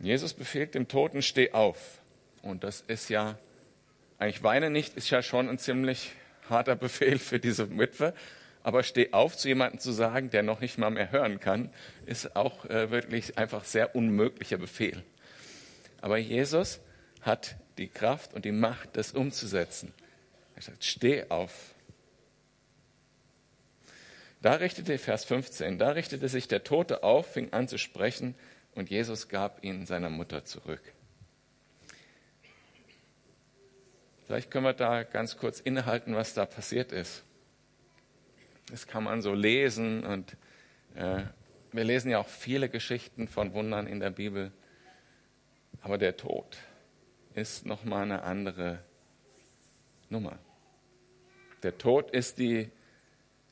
Jesus 0.00 0.32
befiehlt 0.32 0.74
dem 0.74 0.88
Toten, 0.88 1.20
steh 1.20 1.52
auf. 1.52 1.98
Und 2.42 2.64
das 2.64 2.80
ist 2.80 3.10
ja, 3.10 3.38
eigentlich 4.18 4.42
weine 4.42 4.70
nicht, 4.70 4.96
ist 4.96 5.10
ja 5.10 5.22
schon 5.22 5.48
ein 5.48 5.58
ziemlich 5.58 6.12
harter 6.48 6.74
Befehl 6.74 7.18
für 7.18 7.38
diese 7.38 7.78
Witwe. 7.78 8.14
Aber 8.62 8.82
steh 8.82 9.12
auf 9.12 9.36
zu 9.36 9.48
jemandem 9.48 9.78
zu 9.78 9.92
sagen, 9.92 10.30
der 10.30 10.42
noch 10.42 10.60
nicht 10.60 10.78
mal 10.78 10.90
mehr 10.90 11.12
hören 11.12 11.38
kann, 11.40 11.70
ist 12.06 12.36
auch 12.36 12.64
äh, 12.66 12.90
wirklich 12.90 13.38
einfach 13.38 13.64
sehr 13.64 13.94
unmöglicher 13.94 14.58
Befehl. 14.58 15.02
Aber 16.00 16.18
Jesus 16.18 16.80
hat 17.22 17.56
die 17.78 17.88
Kraft 17.88 18.34
und 18.34 18.44
die 18.44 18.52
Macht, 18.52 18.96
das 18.96 19.12
umzusetzen. 19.12 19.92
Er 20.56 20.62
sagt, 20.62 20.84
steh 20.84 21.24
auf. 21.28 21.74
Da 24.42 24.54
richtete, 24.54 24.96
Vers 24.98 25.24
15, 25.26 25.78
da 25.78 25.90
richtete 25.90 26.28
sich 26.28 26.48
der 26.48 26.64
Tote 26.64 27.02
auf, 27.02 27.32
fing 27.32 27.52
an 27.52 27.68
zu 27.68 27.78
sprechen 27.78 28.34
und 28.74 28.90
Jesus 28.90 29.28
gab 29.28 29.64
ihn 29.64 29.86
seiner 29.86 30.10
Mutter 30.10 30.44
zurück. 30.44 30.80
Vielleicht 34.26 34.50
können 34.50 34.64
wir 34.64 34.74
da 34.74 35.02
ganz 35.02 35.36
kurz 35.36 35.58
innehalten, 35.58 36.14
was 36.14 36.34
da 36.34 36.46
passiert 36.46 36.92
ist. 36.92 37.24
Das 38.70 38.86
kann 38.86 39.02
man 39.02 39.22
so 39.22 39.34
lesen 39.34 40.04
und 40.04 40.36
äh, 40.94 41.24
wir 41.72 41.84
lesen 41.84 42.10
ja 42.10 42.18
auch 42.18 42.28
viele 42.28 42.68
Geschichten 42.68 43.26
von 43.26 43.54
Wundern 43.54 43.86
in 43.86 43.98
der 43.98 44.10
Bibel. 44.10 44.52
Aber 45.82 45.98
der 45.98 46.16
Tod 46.16 46.58
ist 47.34 47.66
nochmal 47.66 48.02
eine 48.02 48.22
andere 48.22 48.80
Nummer. 50.08 50.38
Der 51.62 51.76
Tod 51.76 52.10
ist 52.10 52.38
die, 52.38 52.70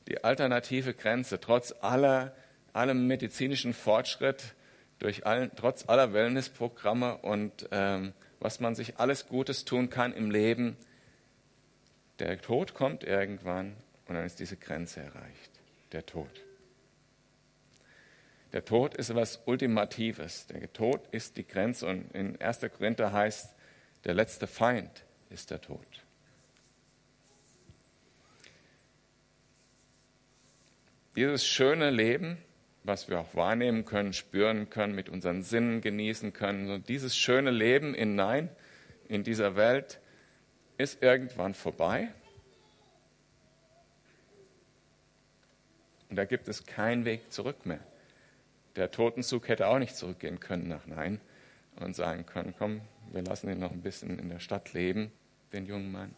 die 0.07 0.23
alternative 0.23 0.93
Grenze. 0.93 1.39
Trotz 1.39 1.73
aller, 1.81 2.35
allem 2.73 3.07
medizinischen 3.07 3.73
Fortschritt 3.73 4.55
durch 4.99 5.25
allen, 5.25 5.51
trotz 5.55 5.87
aller 5.87 6.13
Wellnessprogramme 6.13 7.17
und 7.17 7.67
ähm, 7.71 8.13
was 8.39 8.59
man 8.59 8.75
sich 8.75 8.97
alles 8.99 9.27
Gutes 9.27 9.65
tun 9.65 9.89
kann 9.89 10.13
im 10.13 10.31
Leben, 10.31 10.77
der 12.19 12.39
Tod 12.41 12.73
kommt 12.73 13.03
irgendwann 13.03 13.75
und 14.07 14.15
dann 14.15 14.25
ist 14.25 14.39
diese 14.39 14.57
Grenze 14.57 15.01
erreicht. 15.01 15.51
Der 15.91 16.05
Tod. 16.05 16.29
Der 18.51 18.65
Tod 18.65 18.95
ist 18.95 19.09
etwas 19.09 19.41
Ultimatives. 19.45 20.47
Der 20.47 20.71
Tod 20.73 21.01
ist 21.11 21.37
die 21.37 21.47
Grenze 21.47 21.87
und 21.87 22.11
in 22.13 22.39
1. 22.41 22.61
Korinther 22.75 23.11
heißt, 23.11 23.55
der 24.05 24.13
letzte 24.13 24.47
Feind 24.47 25.05
ist 25.29 25.51
der 25.51 25.61
Tod. 25.61 25.85
Dieses 31.15 31.45
schöne 31.45 31.89
Leben 31.89 32.37
was 32.83 33.09
wir 33.09 33.19
auch 33.19 33.35
wahrnehmen 33.35 33.85
können, 33.85 34.13
spüren 34.13 34.69
können, 34.69 34.95
mit 34.95 35.09
unseren 35.09 35.43
Sinnen 35.43 35.81
genießen 35.81 36.33
können. 36.33 36.69
Und 36.71 36.89
dieses 36.89 37.17
schöne 37.17 37.51
Leben 37.51 37.93
in 37.93 38.15
Nein, 38.15 38.49
in 39.07 39.23
dieser 39.23 39.55
Welt, 39.55 39.99
ist 40.77 41.01
irgendwann 41.03 41.53
vorbei. 41.53 42.09
Und 46.09 46.15
da 46.15 46.25
gibt 46.25 46.47
es 46.47 46.65
keinen 46.65 47.05
Weg 47.05 47.31
zurück 47.31 47.65
mehr. 47.65 47.81
Der 48.75 48.91
Totenzug 48.91 49.47
hätte 49.47 49.67
auch 49.67 49.79
nicht 49.79 49.95
zurückgehen 49.95 50.39
können 50.39 50.67
nach 50.67 50.87
Nein 50.87 51.19
und 51.75 51.95
sagen 51.95 52.25
können, 52.25 52.53
komm, 52.57 52.81
wir 53.11 53.21
lassen 53.21 53.49
ihn 53.49 53.59
noch 53.59 53.71
ein 53.71 53.81
bisschen 53.81 54.19
in 54.19 54.29
der 54.29 54.39
Stadt 54.39 54.73
leben, 54.73 55.11
den 55.53 55.65
jungen 55.65 55.91
Mann. 55.91 56.15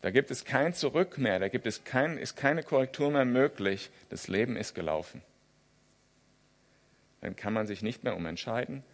Da 0.00 0.10
gibt 0.10 0.30
es 0.30 0.44
kein 0.44 0.74
Zurück 0.74 1.18
mehr, 1.18 1.38
da 1.38 1.48
gibt 1.48 1.66
es 1.66 1.84
kein, 1.84 2.18
ist 2.18 2.36
keine 2.36 2.62
Korrektur 2.62 3.10
mehr 3.10 3.24
möglich. 3.24 3.90
Das 4.10 4.28
Leben 4.28 4.56
ist 4.56 4.74
gelaufen. 4.74 5.22
Dann 7.20 7.34
kann 7.34 7.52
man 7.52 7.66
sich 7.66 7.82
nicht 7.82 8.04
mehr 8.04 8.16
umentscheiden, 8.16 8.84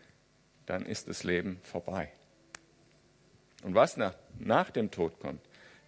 dann 0.65 0.87
ist 0.87 1.09
das 1.09 1.25
Leben 1.25 1.61
vorbei. 1.63 2.11
Und 3.63 3.75
was 3.75 3.99
nach, 3.99 4.15
nach 4.39 4.71
dem 4.71 4.91
Tod 4.91 5.21
kommt, 5.21 5.41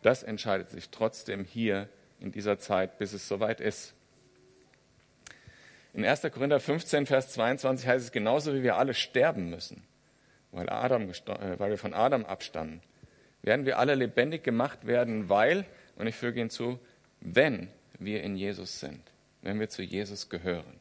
das 0.02 0.22
entscheidet 0.22 0.70
sich 0.70 0.90
trotzdem 0.90 1.44
hier 1.44 1.88
in 2.20 2.32
dieser 2.32 2.58
Zeit, 2.58 2.98
bis 2.98 3.14
es 3.14 3.26
soweit 3.26 3.60
ist. 3.60 3.94
In 5.94 6.04
1. 6.04 6.22
Korinther 6.32 6.60
15, 6.60 7.06
Vers 7.06 7.32
22 7.32 7.86
heißt 7.86 8.04
es 8.04 8.12
genauso, 8.12 8.54
wie 8.54 8.62
wir 8.62 8.76
alle 8.76 8.92
sterben 8.92 9.48
müssen, 9.48 9.82
weil, 10.52 10.68
Adam, 10.68 11.08
äh, 11.08 11.58
weil 11.58 11.70
wir 11.70 11.78
von 11.78 11.94
Adam 11.94 12.26
abstammen 12.26 12.82
werden 13.46 13.64
wir 13.64 13.78
alle 13.78 13.94
lebendig 13.94 14.42
gemacht 14.42 14.86
werden, 14.86 15.28
weil, 15.28 15.64
und 15.94 16.08
ich 16.08 16.16
füge 16.16 16.40
hinzu, 16.40 16.78
wenn 17.20 17.68
wir 17.98 18.22
in 18.22 18.36
Jesus 18.36 18.80
sind, 18.80 19.00
wenn 19.40 19.60
wir 19.60 19.68
zu 19.68 19.82
Jesus 19.82 20.28
gehören. 20.28 20.80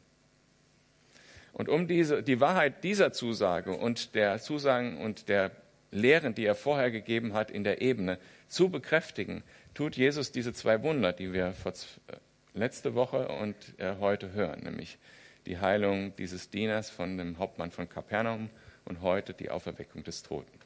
Und 1.53 1.69
um 1.69 1.87
diese, 1.87 2.23
die 2.23 2.41
Wahrheit 2.41 2.83
dieser 2.83 3.13
Zusage 3.13 3.71
und 3.71 4.15
der 4.15 4.39
Zusagen 4.39 4.97
und 4.97 5.29
der 5.29 5.51
Lehren, 5.91 6.33
die 6.33 6.45
er 6.45 6.55
vorher 6.55 6.91
gegeben 6.91 7.33
hat 7.33 7.51
in 7.51 7.63
der 7.63 7.81
Ebene, 7.81 8.17
zu 8.49 8.69
bekräftigen, 8.69 9.43
tut 9.75 9.95
Jesus 9.95 10.31
diese 10.31 10.51
zwei 10.51 10.81
Wunder, 10.81 11.13
die 11.13 11.31
wir 11.31 11.53
vor, 11.53 11.71
äh, 11.71 12.17
letzte 12.55 12.95
Woche 12.95 13.27
und 13.27 13.55
äh, 13.77 13.95
heute 13.99 14.33
hören, 14.33 14.61
nämlich 14.63 14.97
die 15.45 15.59
Heilung 15.59 16.15
dieses 16.15 16.49
Dieners 16.49 16.89
von 16.89 17.17
dem 17.17 17.37
Hauptmann 17.37 17.69
von 17.69 17.87
Kapernaum 17.87 18.49
und 18.85 19.01
heute 19.01 19.33
die 19.33 19.51
Auferweckung 19.51 20.03
des 20.03 20.23
Toten 20.23 20.64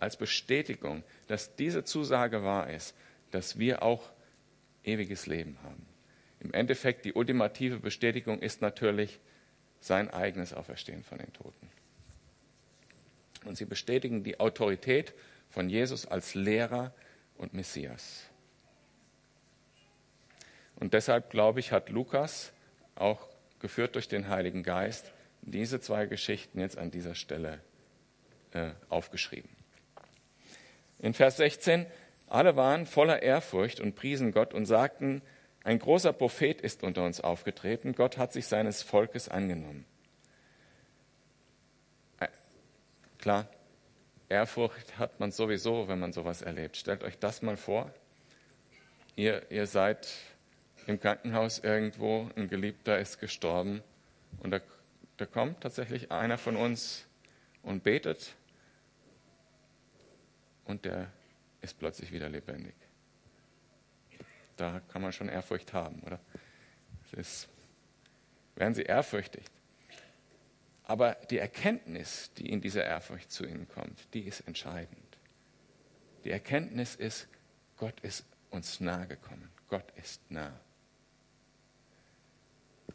als 0.00 0.16
Bestätigung, 0.16 1.02
dass 1.26 1.54
diese 1.56 1.84
Zusage 1.84 2.42
wahr 2.42 2.70
ist, 2.70 2.94
dass 3.30 3.58
wir 3.58 3.82
auch 3.82 4.10
ewiges 4.84 5.26
Leben 5.26 5.58
haben. 5.62 5.86
Im 6.40 6.52
Endeffekt 6.52 7.04
die 7.04 7.12
ultimative 7.12 7.78
Bestätigung 7.78 8.40
ist 8.40 8.62
natürlich 8.62 9.20
sein 9.80 10.10
eigenes 10.10 10.52
Auferstehen 10.52 11.04
von 11.04 11.18
den 11.18 11.32
Toten. 11.32 11.70
Und 13.44 13.56
sie 13.56 13.64
bestätigen 13.64 14.22
die 14.22 14.40
Autorität 14.40 15.14
von 15.48 15.68
Jesus 15.68 16.06
als 16.06 16.34
Lehrer 16.34 16.92
und 17.36 17.54
Messias. 17.54 18.26
Und 20.76 20.94
deshalb, 20.94 21.30
glaube 21.30 21.60
ich, 21.60 21.72
hat 21.72 21.90
Lukas 21.90 22.52
auch 22.94 23.28
geführt 23.60 23.94
durch 23.94 24.08
den 24.08 24.28
Heiligen 24.28 24.62
Geist 24.62 25.12
diese 25.42 25.80
zwei 25.80 26.06
Geschichten 26.06 26.58
jetzt 26.60 26.78
an 26.78 26.90
dieser 26.90 27.14
Stelle 27.14 27.60
äh, 28.52 28.70
aufgeschrieben. 28.88 29.50
In 31.02 31.14
Vers 31.14 31.38
16, 31.38 31.86
alle 32.28 32.56
waren 32.56 32.86
voller 32.86 33.22
Ehrfurcht 33.22 33.80
und 33.80 33.96
priesen 33.96 34.32
Gott 34.32 34.54
und 34.54 34.66
sagten, 34.66 35.22
ein 35.64 35.78
großer 35.78 36.12
Prophet 36.12 36.60
ist 36.60 36.82
unter 36.82 37.04
uns 37.04 37.20
aufgetreten, 37.20 37.94
Gott 37.94 38.16
hat 38.16 38.32
sich 38.32 38.46
seines 38.46 38.82
Volkes 38.82 39.28
angenommen. 39.28 39.84
Klar, 43.18 43.46
Ehrfurcht 44.30 44.98
hat 44.98 45.20
man 45.20 45.30
sowieso, 45.30 45.88
wenn 45.88 45.98
man 45.98 46.14
sowas 46.14 46.40
erlebt. 46.40 46.78
Stellt 46.78 47.02
euch 47.02 47.18
das 47.18 47.42
mal 47.42 47.58
vor. 47.58 47.92
Ihr, 49.14 49.50
ihr 49.50 49.66
seid 49.66 50.08
im 50.86 50.98
Krankenhaus 50.98 51.58
irgendwo, 51.58 52.30
ein 52.36 52.48
Geliebter 52.48 52.98
ist 52.98 53.20
gestorben 53.20 53.82
und 54.38 54.52
da, 54.52 54.60
da 55.18 55.26
kommt 55.26 55.60
tatsächlich 55.60 56.10
einer 56.10 56.38
von 56.38 56.56
uns 56.56 57.06
und 57.62 57.82
betet 57.82 58.34
und 60.70 60.84
der 60.84 61.10
ist 61.60 61.78
plötzlich 61.78 62.12
wieder 62.12 62.28
lebendig. 62.28 62.74
Da 64.56 64.80
kann 64.88 65.02
man 65.02 65.12
schon 65.12 65.28
Ehrfurcht 65.28 65.72
haben, 65.72 66.00
oder? 66.02 66.20
Ist, 67.12 67.48
werden 68.54 68.74
Sie 68.74 68.82
ehrfürchtig. 68.82 69.44
Aber 70.84 71.16
die 71.28 71.38
Erkenntnis, 71.38 72.30
die 72.36 72.48
in 72.50 72.60
dieser 72.60 72.84
Ehrfurcht 72.84 73.30
zu 73.30 73.44
Ihnen 73.44 73.68
kommt, 73.68 74.12
die 74.14 74.20
ist 74.20 74.40
entscheidend. 74.40 75.18
Die 76.24 76.30
Erkenntnis 76.30 76.94
ist, 76.94 77.26
Gott 77.76 77.98
ist 78.00 78.24
uns 78.50 78.80
nahe 78.80 79.06
gekommen. 79.06 79.50
Gott 79.68 79.90
ist 79.96 80.20
nah. 80.30 80.58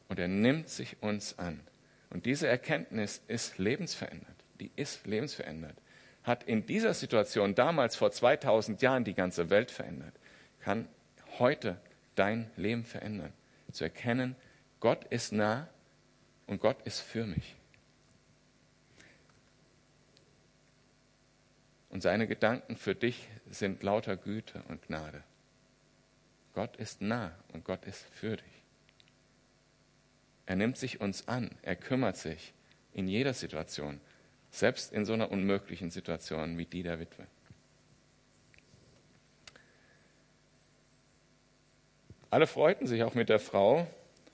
Und 0.07 0.19
er 0.19 0.27
nimmt 0.27 0.69
sich 0.69 1.01
uns 1.01 1.37
an. 1.39 1.59
Und 2.09 2.25
diese 2.25 2.47
Erkenntnis 2.47 3.21
ist 3.27 3.57
lebensverändert. 3.57 4.35
Die 4.59 4.71
ist 4.75 5.05
lebensverändert 5.07 5.77
hat 6.25 6.43
in 6.43 6.65
dieser 6.65 6.93
Situation 6.93 7.55
damals 7.55 7.95
vor 7.95 8.11
2000 8.11 8.81
Jahren 8.81 9.03
die 9.03 9.13
ganze 9.13 9.49
Welt 9.49 9.71
verändert, 9.71 10.13
kann 10.59 10.87
heute 11.37 11.79
dein 12.15 12.49
Leben 12.57 12.83
verändern. 12.83 13.31
Zu 13.71 13.83
erkennen, 13.83 14.35
Gott 14.79 15.05
ist 15.05 15.33
nah 15.33 15.67
und 16.47 16.59
Gott 16.61 16.81
ist 16.83 16.99
für 16.99 17.25
mich. 17.25 17.55
Und 21.89 22.01
seine 22.01 22.27
Gedanken 22.27 22.75
für 22.75 22.95
dich 22.95 23.27
sind 23.49 23.83
lauter 23.83 24.17
Güte 24.17 24.63
und 24.67 24.81
Gnade. 24.87 25.23
Gott 26.53 26.75
ist 26.77 27.01
nah 27.01 27.31
und 27.53 27.65
Gott 27.65 27.85
ist 27.85 28.05
für 28.11 28.37
dich. 28.37 28.63
Er 30.45 30.55
nimmt 30.55 30.77
sich 30.77 31.01
uns 31.01 31.27
an, 31.27 31.51
er 31.61 31.75
kümmert 31.75 32.17
sich 32.17 32.53
in 32.93 33.07
jeder 33.07 33.33
Situation, 33.33 33.99
selbst 34.59 34.93
in 34.93 35.05
so 35.05 35.13
einer 35.13 35.31
unmöglichen 35.31 35.91
Situation 35.91 36.57
wie 36.57 36.65
die 36.65 36.83
der 36.83 36.99
Witwe. 36.99 37.27
Alle 42.29 42.47
freuten 42.47 42.87
sich 42.87 43.03
auch 43.03 43.13
mit 43.13 43.29
der 43.29 43.39
Frau 43.39 43.87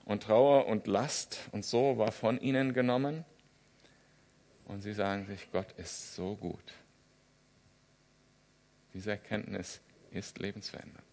und 0.05 0.23
Trauer 0.23 0.67
und 0.67 0.87
Last 0.87 1.39
und 1.51 1.65
so 1.65 1.97
war 1.97 2.11
von 2.11 2.39
ihnen 2.39 2.73
genommen. 2.73 3.25
Und 4.65 4.81
sie 4.81 4.93
sagen 4.93 5.25
sich, 5.25 5.51
Gott 5.51 5.71
ist 5.73 6.15
so 6.15 6.35
gut. 6.35 6.73
Diese 8.93 9.11
Erkenntnis 9.11 9.81
ist 10.11 10.39
lebensverändernd. 10.39 11.03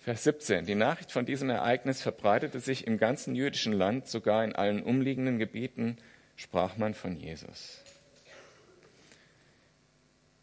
Vers 0.00 0.24
17. 0.24 0.66
Die 0.66 0.74
Nachricht 0.74 1.12
von 1.12 1.26
diesem 1.26 1.50
Ereignis 1.50 2.00
verbreitete 2.00 2.60
sich 2.60 2.86
im 2.86 2.98
ganzen 2.98 3.34
jüdischen 3.34 3.72
Land, 3.72 4.08
sogar 4.08 4.44
in 4.44 4.54
allen 4.54 4.82
umliegenden 4.82 5.38
Gebieten 5.38 5.98
sprach 6.38 6.76
man 6.76 6.94
von 6.94 7.16
Jesus. 7.16 7.82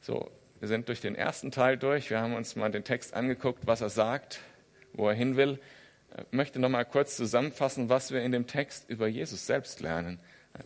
So, 0.02 0.30
wir 0.60 0.68
sind 0.68 0.88
durch 0.90 1.02
den 1.02 1.16
ersten 1.16 1.52
Teil 1.52 1.78
durch. 1.78 2.12
Wir 2.12 2.20
haben 2.20 2.36
uns 2.36 2.56
mal 2.56 2.70
den 2.70 2.84
Text 2.84 3.14
angeguckt, 3.16 3.66
was 3.66 3.82
er 3.82 3.90
sagt, 3.90 4.42
wo 4.94 5.10
er 5.10 5.16
hin 5.16 5.38
will. 5.38 5.60
Ich 6.18 6.32
möchte 6.32 6.60
noch 6.60 6.70
mal 6.70 6.84
kurz 6.84 7.16
zusammenfassen, 7.16 7.90
was 7.90 8.12
wir 8.12 8.22
in 8.22 8.32
dem 8.32 8.46
Text 8.46 8.90
über 8.90 9.08
Jesus 9.08 9.48
selbst 9.48 9.80
lernen. 9.80 10.20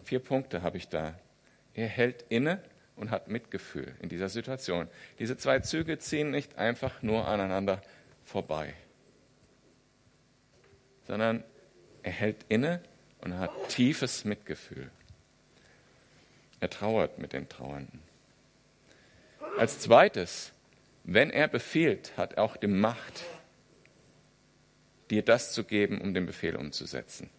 Vier 0.03 0.19
Punkte 0.19 0.61
habe 0.61 0.77
ich 0.77 0.89
da. 0.89 1.17
Er 1.73 1.87
hält 1.87 2.25
inne 2.29 2.61
und 2.95 3.11
hat 3.11 3.27
Mitgefühl 3.27 3.95
in 4.01 4.09
dieser 4.09 4.29
Situation. 4.29 4.87
Diese 5.19 5.37
zwei 5.37 5.59
Züge 5.59 5.99
ziehen 5.99 6.31
nicht 6.31 6.57
einfach 6.57 7.01
nur 7.01 7.27
aneinander 7.27 7.81
vorbei, 8.25 8.73
sondern 11.07 11.43
er 12.03 12.11
hält 12.11 12.45
inne 12.49 12.81
und 13.21 13.37
hat 13.37 13.51
tiefes 13.69 14.25
Mitgefühl. 14.25 14.91
Er 16.59 16.69
trauert 16.69 17.19
mit 17.19 17.33
den 17.33 17.47
Trauernden. 17.47 18.01
Als 19.57 19.79
zweites, 19.79 20.51
wenn 21.03 21.31
er 21.31 21.47
befiehlt, 21.47 22.15
hat 22.17 22.33
er 22.33 22.43
auch 22.43 22.57
die 22.57 22.67
Macht, 22.67 23.23
dir 25.09 25.23
das 25.23 25.53
zu 25.53 25.63
geben, 25.63 26.01
um 26.01 26.13
den 26.13 26.25
Befehl 26.25 26.55
umzusetzen. 26.55 27.29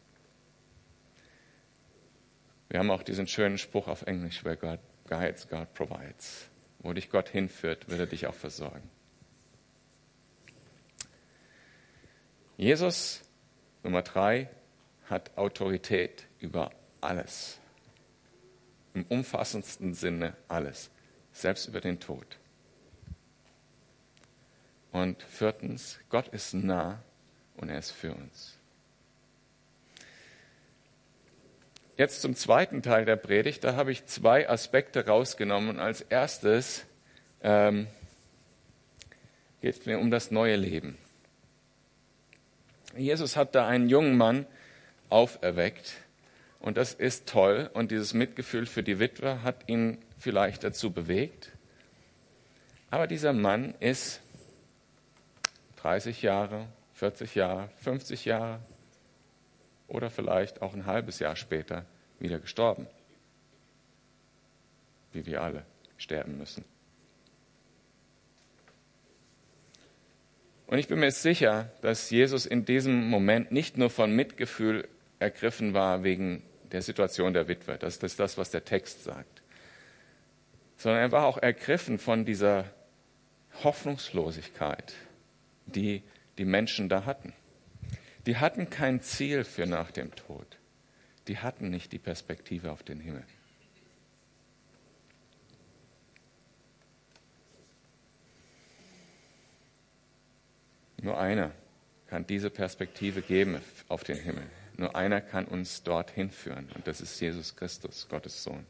Wir 2.68 2.78
haben 2.78 2.90
auch 2.90 3.02
diesen 3.02 3.26
schönen 3.26 3.58
Spruch 3.58 3.88
auf 3.88 4.02
Englisch, 4.02 4.44
where 4.44 4.56
God 4.56 4.80
guides, 5.06 5.48
God 5.48 5.72
provides. 5.74 6.48
Wo 6.78 6.92
dich 6.92 7.10
Gott 7.10 7.28
hinführt, 7.28 7.88
wird 7.88 8.00
er 8.00 8.06
dich 8.06 8.26
auch 8.26 8.34
versorgen. 8.34 8.88
Jesus, 12.56 13.22
Nummer 13.82 14.02
drei, 14.02 14.48
hat 15.08 15.36
Autorität 15.36 16.26
über 16.40 16.70
alles. 17.00 17.59
Im 18.94 19.04
umfassendsten 19.08 19.94
Sinne 19.94 20.36
alles, 20.48 20.90
selbst 21.32 21.66
über 21.68 21.80
den 21.80 22.00
Tod. 22.00 22.38
Und 24.92 25.22
viertens, 25.22 25.98
Gott 26.08 26.28
ist 26.28 26.54
nah 26.54 27.02
und 27.56 27.68
er 27.68 27.78
ist 27.78 27.92
für 27.92 28.12
uns. 28.12 28.56
Jetzt 31.96 32.22
zum 32.22 32.34
zweiten 32.34 32.82
Teil 32.82 33.04
der 33.04 33.16
Predigt. 33.16 33.62
Da 33.62 33.76
habe 33.76 33.92
ich 33.92 34.06
zwei 34.06 34.48
Aspekte 34.48 35.06
rausgenommen. 35.06 35.78
Als 35.78 36.00
erstes 36.00 36.86
ähm, 37.42 37.88
geht 39.60 39.78
es 39.78 39.86
mir 39.86 39.98
um 39.98 40.10
das 40.10 40.30
neue 40.30 40.56
Leben. 40.56 40.96
Jesus 42.96 43.36
hat 43.36 43.54
da 43.54 43.68
einen 43.68 43.90
jungen 43.90 44.16
Mann 44.16 44.46
auferweckt 45.10 45.92
und 46.60 46.76
das 46.76 46.92
ist 46.92 47.26
toll 47.26 47.70
und 47.72 47.90
dieses 47.90 48.12
Mitgefühl 48.12 48.66
für 48.66 48.82
die 48.82 48.98
Witwe 48.98 49.42
hat 49.42 49.68
ihn 49.68 49.98
vielleicht 50.18 50.62
dazu 50.62 50.92
bewegt. 50.92 51.52
Aber 52.90 53.06
dieser 53.06 53.32
Mann 53.32 53.74
ist 53.80 54.20
30 55.76 56.20
Jahre, 56.20 56.66
40 56.94 57.34
Jahre, 57.34 57.70
50 57.78 58.26
Jahre 58.26 58.60
oder 59.88 60.10
vielleicht 60.10 60.60
auch 60.60 60.74
ein 60.74 60.84
halbes 60.84 61.18
Jahr 61.18 61.34
später 61.34 61.86
wieder 62.18 62.38
gestorben. 62.38 62.86
Wie 65.12 65.24
wir 65.24 65.42
alle 65.42 65.64
sterben 65.96 66.36
müssen. 66.36 66.64
Und 70.66 70.78
ich 70.78 70.86
bin 70.86 71.00
mir 71.00 71.10
sicher, 71.10 71.72
dass 71.80 72.10
Jesus 72.10 72.46
in 72.46 72.64
diesem 72.64 73.08
Moment 73.08 73.50
nicht 73.50 73.76
nur 73.76 73.90
von 73.90 74.14
Mitgefühl 74.14 74.86
ergriffen 75.18 75.74
war 75.74 76.04
wegen 76.04 76.42
der 76.72 76.82
Situation 76.82 77.32
der 77.32 77.48
Witwe. 77.48 77.78
Das 77.78 77.96
ist 77.96 78.18
das, 78.18 78.38
was 78.38 78.50
der 78.50 78.64
Text 78.64 79.04
sagt. 79.04 79.42
Sondern 80.76 81.00
er 81.00 81.12
war 81.12 81.26
auch 81.26 81.38
ergriffen 81.38 81.98
von 81.98 82.24
dieser 82.24 82.64
Hoffnungslosigkeit, 83.62 84.94
die 85.66 86.02
die 86.38 86.44
Menschen 86.44 86.88
da 86.88 87.04
hatten. 87.04 87.34
Die 88.26 88.36
hatten 88.36 88.70
kein 88.70 89.00
Ziel 89.00 89.44
für 89.44 89.66
nach 89.66 89.90
dem 89.90 90.14
Tod. 90.14 90.58
Die 91.28 91.38
hatten 91.38 91.70
nicht 91.70 91.92
die 91.92 91.98
Perspektive 91.98 92.70
auf 92.70 92.82
den 92.82 93.00
Himmel. 93.00 93.24
Nur 101.02 101.18
einer 101.18 101.52
kann 102.08 102.26
diese 102.26 102.50
Perspektive 102.50 103.22
geben 103.22 103.60
auf 103.88 104.04
den 104.04 104.18
Himmel. 104.18 104.44
Nur 104.80 104.96
einer 104.96 105.20
kann 105.20 105.44
uns 105.44 105.82
dorthin 105.82 106.30
führen 106.30 106.70
und 106.74 106.86
das 106.86 107.02
ist 107.02 107.20
Jesus 107.20 107.54
Christus, 107.54 108.08
Gottes 108.08 108.42
Sohn. 108.42 108.64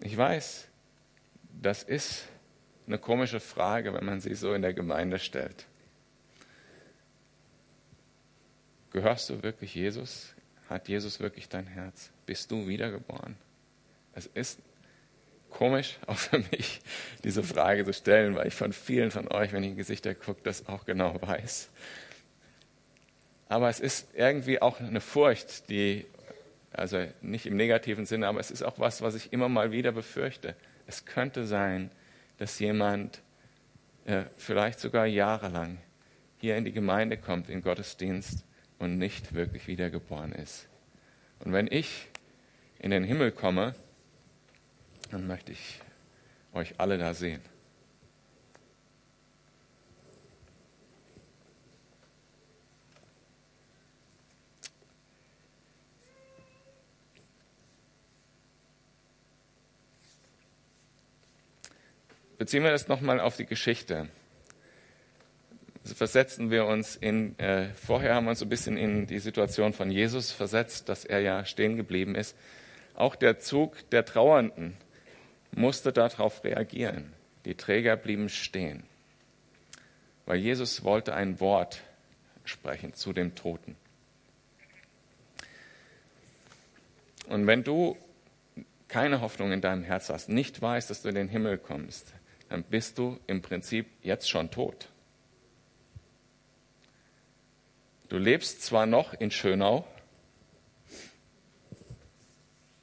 Ich 0.00 0.14
weiß, 0.14 0.68
das 1.62 1.82
ist 1.82 2.26
eine 2.86 2.98
komische 2.98 3.40
Frage, 3.40 3.94
wenn 3.94 4.04
man 4.04 4.20
sie 4.20 4.34
so 4.34 4.52
in 4.52 4.60
der 4.60 4.74
Gemeinde 4.74 5.18
stellt. 5.18 5.64
Gehörst 8.90 9.30
du 9.30 9.42
wirklich 9.42 9.74
Jesus? 9.74 10.34
Hat 10.68 10.86
Jesus 10.86 11.20
wirklich 11.20 11.48
dein 11.48 11.68
Herz? 11.68 12.10
Bist 12.26 12.50
du 12.50 12.68
wiedergeboren? 12.68 13.34
Es 14.12 14.26
ist 14.26 14.58
komisch, 15.48 15.98
auch 16.06 16.18
für 16.18 16.40
mich, 16.50 16.82
diese 17.24 17.42
Frage 17.42 17.86
zu 17.86 17.94
stellen, 17.94 18.34
weil 18.34 18.48
ich 18.48 18.54
von 18.54 18.74
vielen 18.74 19.10
von 19.10 19.26
euch, 19.28 19.54
wenn 19.54 19.62
ich 19.62 19.70
in 19.70 19.76
Gesichter 19.78 20.14
gucke, 20.14 20.42
das 20.42 20.68
auch 20.68 20.84
genau 20.84 21.18
weiß. 21.22 21.70
Aber 23.50 23.68
es 23.68 23.80
ist 23.80 24.14
irgendwie 24.14 24.62
auch 24.62 24.78
eine 24.78 25.00
Furcht, 25.00 25.68
die, 25.70 26.06
also 26.70 27.04
nicht 27.20 27.46
im 27.46 27.56
negativen 27.56 28.06
Sinne, 28.06 28.28
aber 28.28 28.38
es 28.38 28.52
ist 28.52 28.62
auch 28.62 28.78
was, 28.78 29.02
was 29.02 29.16
ich 29.16 29.32
immer 29.32 29.48
mal 29.48 29.72
wieder 29.72 29.90
befürchte. 29.90 30.54
Es 30.86 31.04
könnte 31.04 31.44
sein, 31.44 31.90
dass 32.38 32.60
jemand 32.60 33.22
äh, 34.04 34.22
vielleicht 34.36 34.78
sogar 34.78 35.04
jahrelang 35.04 35.78
hier 36.38 36.56
in 36.56 36.64
die 36.64 36.70
Gemeinde 36.70 37.16
kommt, 37.16 37.50
in 37.50 37.60
Gottesdienst 37.60 38.44
und 38.78 38.98
nicht 38.98 39.34
wirklich 39.34 39.66
wiedergeboren 39.66 40.30
ist. 40.30 40.68
Und 41.40 41.52
wenn 41.52 41.66
ich 41.66 42.06
in 42.78 42.92
den 42.92 43.02
Himmel 43.02 43.32
komme, 43.32 43.74
dann 45.10 45.26
möchte 45.26 45.50
ich 45.50 45.80
euch 46.52 46.74
alle 46.78 46.98
da 46.98 47.14
sehen. 47.14 47.40
Beziehen 62.40 62.62
wir 62.62 62.70
das 62.70 62.88
nochmal 62.88 63.20
auf 63.20 63.36
die 63.36 63.44
Geschichte. 63.44 64.08
Versetzen 65.84 66.50
wir 66.50 66.64
uns 66.64 66.96
in, 66.96 67.38
äh, 67.38 67.68
vorher 67.74 68.14
haben 68.14 68.24
wir 68.24 68.30
uns 68.30 68.38
so 68.38 68.46
ein 68.46 68.48
bisschen 68.48 68.78
in 68.78 69.06
die 69.06 69.18
Situation 69.18 69.74
von 69.74 69.90
Jesus 69.90 70.32
versetzt, 70.32 70.88
dass 70.88 71.04
er 71.04 71.20
ja 71.20 71.44
stehen 71.44 71.76
geblieben 71.76 72.14
ist. 72.14 72.34
Auch 72.94 73.14
der 73.14 73.40
Zug 73.40 73.90
der 73.90 74.06
Trauernden 74.06 74.74
musste 75.54 75.92
darauf 75.92 76.42
reagieren. 76.42 77.12
Die 77.44 77.56
Träger 77.56 77.94
blieben 77.96 78.30
stehen, 78.30 78.84
weil 80.24 80.38
Jesus 80.38 80.82
wollte 80.82 81.12
ein 81.12 81.40
Wort 81.40 81.82
sprechen 82.46 82.94
zu 82.94 83.12
dem 83.12 83.34
Toten. 83.34 83.76
Und 87.28 87.46
wenn 87.46 87.64
du 87.64 87.98
keine 88.88 89.20
Hoffnung 89.20 89.52
in 89.52 89.60
deinem 89.60 89.84
Herz 89.84 90.08
hast, 90.08 90.30
nicht 90.30 90.62
weißt, 90.62 90.88
dass 90.88 91.02
du 91.02 91.10
in 91.10 91.14
den 91.16 91.28
Himmel 91.28 91.58
kommst, 91.58 92.14
dann 92.50 92.64
bist 92.64 92.98
du 92.98 93.18
im 93.28 93.40
Prinzip 93.40 93.86
jetzt 94.02 94.28
schon 94.28 94.50
tot. 94.50 94.88
Du 98.08 98.18
lebst 98.18 98.62
zwar 98.62 98.86
noch 98.86 99.14
in 99.14 99.30
Schönau, 99.30 99.86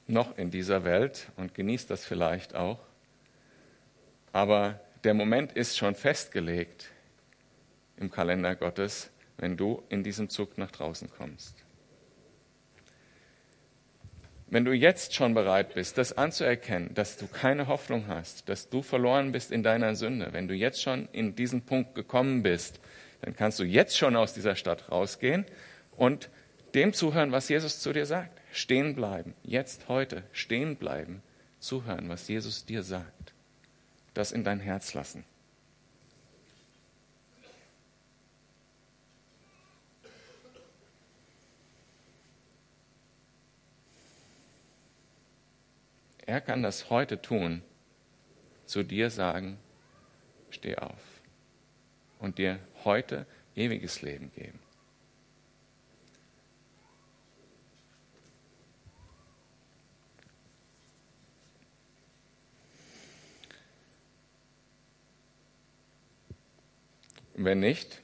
noch 0.06 0.38
in 0.38 0.50
dieser 0.50 0.84
Welt 0.84 1.28
und 1.36 1.54
genießt 1.54 1.90
das 1.90 2.06
vielleicht 2.06 2.54
auch, 2.54 2.78
aber 4.32 4.80
der 5.04 5.12
Moment 5.12 5.52
ist 5.52 5.76
schon 5.76 5.94
festgelegt 5.94 6.88
im 7.98 8.10
Kalender 8.10 8.56
Gottes, 8.56 9.10
wenn 9.36 9.58
du 9.58 9.82
in 9.90 10.02
diesem 10.02 10.30
Zug 10.30 10.56
nach 10.56 10.70
draußen 10.70 11.10
kommst. 11.10 11.62
Wenn 14.50 14.64
du 14.64 14.72
jetzt 14.72 15.14
schon 15.14 15.34
bereit 15.34 15.74
bist, 15.74 15.98
das 15.98 16.16
anzuerkennen, 16.16 16.94
dass 16.94 17.18
du 17.18 17.26
keine 17.26 17.66
Hoffnung 17.66 18.06
hast, 18.08 18.48
dass 18.48 18.70
du 18.70 18.82
verloren 18.82 19.30
bist 19.30 19.52
in 19.52 19.62
deiner 19.62 19.94
Sünde, 19.94 20.32
wenn 20.32 20.48
du 20.48 20.54
jetzt 20.54 20.80
schon 20.80 21.06
in 21.12 21.36
diesen 21.36 21.62
Punkt 21.62 21.94
gekommen 21.94 22.42
bist, 22.42 22.80
dann 23.20 23.36
kannst 23.36 23.58
du 23.58 23.64
jetzt 23.64 23.98
schon 23.98 24.16
aus 24.16 24.32
dieser 24.32 24.56
Stadt 24.56 24.90
rausgehen 24.90 25.44
und 25.96 26.30
dem 26.74 26.94
zuhören, 26.94 27.30
was 27.30 27.50
Jesus 27.50 27.80
zu 27.80 27.92
dir 27.92 28.06
sagt. 28.06 28.40
Stehen 28.50 28.94
bleiben, 28.94 29.34
jetzt, 29.42 29.88
heute, 29.88 30.22
stehen 30.32 30.76
bleiben, 30.76 31.22
zuhören, 31.58 32.08
was 32.08 32.26
Jesus 32.28 32.64
dir 32.64 32.82
sagt. 32.82 33.34
Das 34.14 34.32
in 34.32 34.44
dein 34.44 34.60
Herz 34.60 34.94
lassen. 34.94 35.24
Er 46.28 46.42
kann 46.42 46.62
das 46.62 46.90
heute 46.90 47.22
tun, 47.22 47.62
zu 48.66 48.82
dir 48.82 49.08
sagen, 49.08 49.56
steh 50.50 50.76
auf 50.76 51.22
und 52.18 52.36
dir 52.36 52.60
heute 52.84 53.24
ewiges 53.56 54.02
Leben 54.02 54.30
geben. 54.32 54.58
Wenn 67.32 67.60
nicht, 67.60 68.02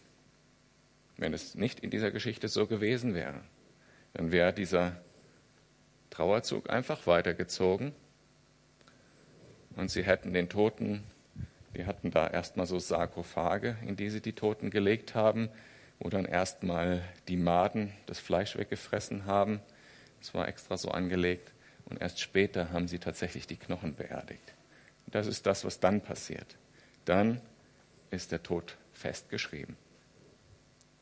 wenn 1.19 1.35
es 1.35 1.55
nicht 1.57 1.81
in 1.81 1.91
dieser 1.91 2.11
Geschichte 2.11 2.49
so 2.49 2.67
gewesen 2.67 3.13
wäre, 3.13 3.43
dann 4.15 4.33
wäre 4.33 4.55
dieser 4.55 4.99
Trauerzug 6.09 6.71
einfach 6.71 7.07
weitergezogen 7.07 7.93
und 9.77 9.91
sie 9.91 10.05
hätten 10.05 10.33
den 10.33 10.49
Toten, 10.49 11.03
die 11.77 11.87
hatten 11.87 12.11
da 12.11 12.29
erstmal 12.29 12.67
so 12.67 12.79
Sarkophage, 12.79 13.77
in 13.87 13.97
die 13.97 14.11
sie 14.11 14.21
die 14.21 14.33
Toten 14.33 14.71
gelegt 14.71 15.15
haben, 15.15 15.49
wo 15.99 16.09
dann 16.09 16.25
erstmal 16.25 17.03
die 17.29 17.37
Maden 17.37 17.93
das 18.07 18.19
Fleisch 18.19 18.57
weggefressen 18.57 19.27
haben. 19.27 19.61
Das 20.21 20.35
war 20.35 20.49
extra 20.49 20.77
so 20.77 20.91
angelegt. 20.91 21.53
Und 21.87 22.01
erst 22.01 22.21
später 22.21 22.71
haben 22.71 22.89
sie 22.89 22.99
tatsächlich 22.99 23.47
die 23.47 23.57
Knochen 23.57 23.95
beerdigt. 23.95 24.55
Das 25.07 25.27
ist 25.27 25.47
das, 25.47 25.65
was 25.65 25.81
dann 25.81 26.01
passiert. 26.01 26.57
Dann 27.05 27.41
ist 28.11 28.33
der 28.33 28.43
Tod 28.43 28.77
festgeschrieben. 28.93 29.77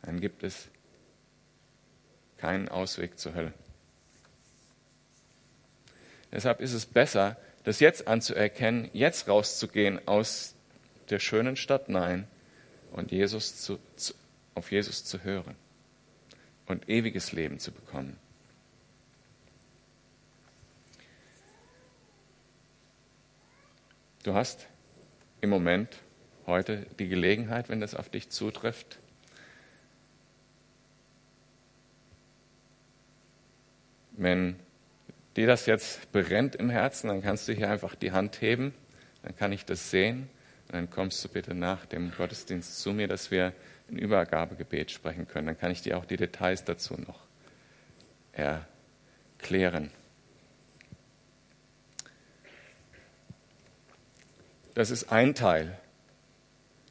Dann 0.02 0.20
gibt 0.20 0.42
es 0.42 0.68
keinen 2.38 2.68
Ausweg 2.68 3.18
zur 3.18 3.34
Hölle. 3.34 3.52
Deshalb 6.32 6.60
ist 6.60 6.72
es 6.72 6.86
besser, 6.86 7.36
das 7.64 7.80
jetzt 7.80 8.08
anzuerkennen, 8.08 8.90
jetzt 8.92 9.28
rauszugehen 9.28 10.06
aus 10.06 10.54
der 11.10 11.18
schönen 11.18 11.56
Stadt 11.56 11.88
Nein 11.88 12.26
und 12.92 13.12
Jesus 13.12 13.60
zu, 13.60 13.78
zu, 13.96 14.14
auf 14.54 14.72
Jesus 14.72 15.04
zu 15.04 15.22
hören 15.22 15.54
und 16.66 16.88
ewiges 16.88 17.32
Leben 17.32 17.58
zu 17.58 17.72
bekommen. 17.72 18.16
Du 24.22 24.34
hast 24.34 24.66
im 25.40 25.50
Moment 25.50 25.98
heute 26.46 26.86
die 26.98 27.08
Gelegenheit, 27.08 27.68
wenn 27.68 27.80
das 27.80 27.94
auf 27.94 28.08
dich 28.08 28.30
zutrifft, 28.30 28.98
wenn 34.12 34.56
dir 35.36 35.46
das 35.46 35.66
jetzt 35.66 36.12
brennt 36.12 36.56
im 36.56 36.70
Herzen, 36.70 37.08
dann 37.08 37.22
kannst 37.22 37.48
du 37.48 37.52
hier 37.52 37.70
einfach 37.70 37.94
die 37.94 38.12
Hand 38.12 38.40
heben, 38.40 38.74
dann 39.22 39.36
kann 39.36 39.52
ich 39.52 39.64
das 39.64 39.90
sehen 39.90 40.28
und 40.68 40.74
dann 40.74 40.90
kommst 40.90 41.24
du 41.24 41.28
bitte 41.28 41.54
nach 41.54 41.86
dem 41.86 42.12
Gottesdienst 42.16 42.80
zu 42.80 42.92
mir, 42.92 43.08
dass 43.08 43.30
wir 43.30 43.52
ein 43.90 43.98
Übergabegebet 43.98 44.90
sprechen 44.90 45.28
können. 45.28 45.46
Dann 45.46 45.58
kann 45.58 45.70
ich 45.70 45.82
dir 45.82 45.98
auch 45.98 46.04
die 46.04 46.16
Details 46.16 46.64
dazu 46.64 46.94
noch 46.94 47.20
erklären. 48.32 49.90
Das 54.74 54.90
ist 54.90 55.12
ein 55.12 55.34
Teil, 55.34 55.76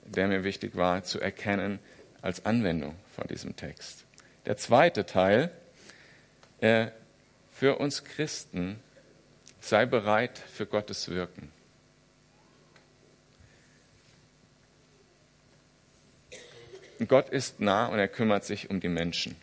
der 0.05 0.27
mir 0.27 0.43
wichtig 0.43 0.75
war 0.75 1.03
zu 1.03 1.19
erkennen 1.19 1.79
als 2.21 2.45
Anwendung 2.45 2.95
von 3.15 3.27
diesem 3.27 3.55
Text. 3.55 4.05
Der 4.45 4.57
zweite 4.57 5.05
Teil, 5.05 5.51
äh, 6.59 6.87
für 7.61 7.77
uns 7.77 8.03
Christen, 8.03 8.79
sei 9.59 9.85
bereit 9.85 10.39
für 10.39 10.65
Gottes 10.65 11.09
Wirken. 11.09 11.51
Gott 17.07 17.29
ist 17.29 17.59
nah 17.59 17.85
und 17.85 17.99
er 17.99 18.07
kümmert 18.07 18.45
sich 18.45 18.71
um 18.71 18.79
die 18.79 18.87
Menschen. 18.87 19.35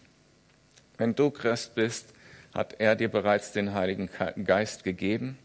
Wenn 0.97 1.15
du 1.15 1.31
Christ 1.31 1.77
bist, 1.77 2.13
hat 2.53 2.81
er 2.81 2.97
dir 2.97 3.09
bereits 3.09 3.53
den 3.53 3.73
Heiligen 3.73 4.11
Geist 4.45 4.83
gegeben 4.83 5.39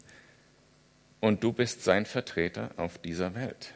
und 1.20 1.44
du 1.44 1.52
bist 1.52 1.84
sein 1.84 2.06
Vertreter 2.06 2.72
auf 2.76 2.98
dieser 2.98 3.36
Welt. 3.36 3.72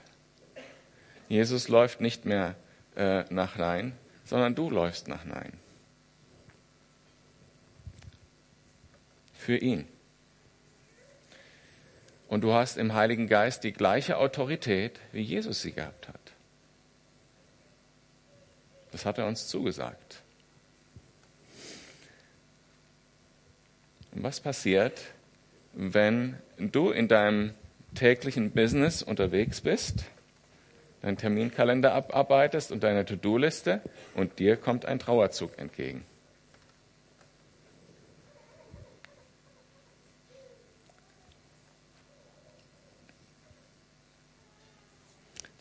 Jesus 1.28 1.68
läuft 1.68 2.00
nicht 2.00 2.24
mehr 2.24 2.56
äh, 2.96 3.22
nach 3.32 3.54
Nein, 3.58 3.92
sondern 4.24 4.56
du 4.56 4.68
läufst 4.68 5.06
nach 5.06 5.24
Nein. 5.24 5.52
Für 9.38 9.56
ihn. 9.56 9.86
Und 12.26 12.42
du 12.42 12.52
hast 12.52 12.76
im 12.76 12.92
Heiligen 12.92 13.28
Geist 13.28 13.64
die 13.64 13.72
gleiche 13.72 14.18
Autorität, 14.18 15.00
wie 15.12 15.22
Jesus 15.22 15.62
sie 15.62 15.72
gehabt 15.72 16.08
hat. 16.08 16.20
Das 18.90 19.06
hat 19.06 19.16
er 19.16 19.26
uns 19.26 19.46
zugesagt. 19.46 20.22
Und 24.12 24.22
was 24.24 24.40
passiert, 24.40 25.00
wenn 25.72 26.36
du 26.58 26.90
in 26.90 27.08
deinem 27.08 27.54
täglichen 27.94 28.50
Business 28.50 29.02
unterwegs 29.02 29.60
bist, 29.60 30.04
deinen 31.00 31.16
Terminkalender 31.16 31.94
abarbeitest 31.94 32.72
und 32.72 32.82
deine 32.82 33.04
To-Do-Liste 33.04 33.80
und 34.14 34.38
dir 34.40 34.56
kommt 34.56 34.84
ein 34.84 34.98
Trauerzug 34.98 35.56
entgegen? 35.58 36.04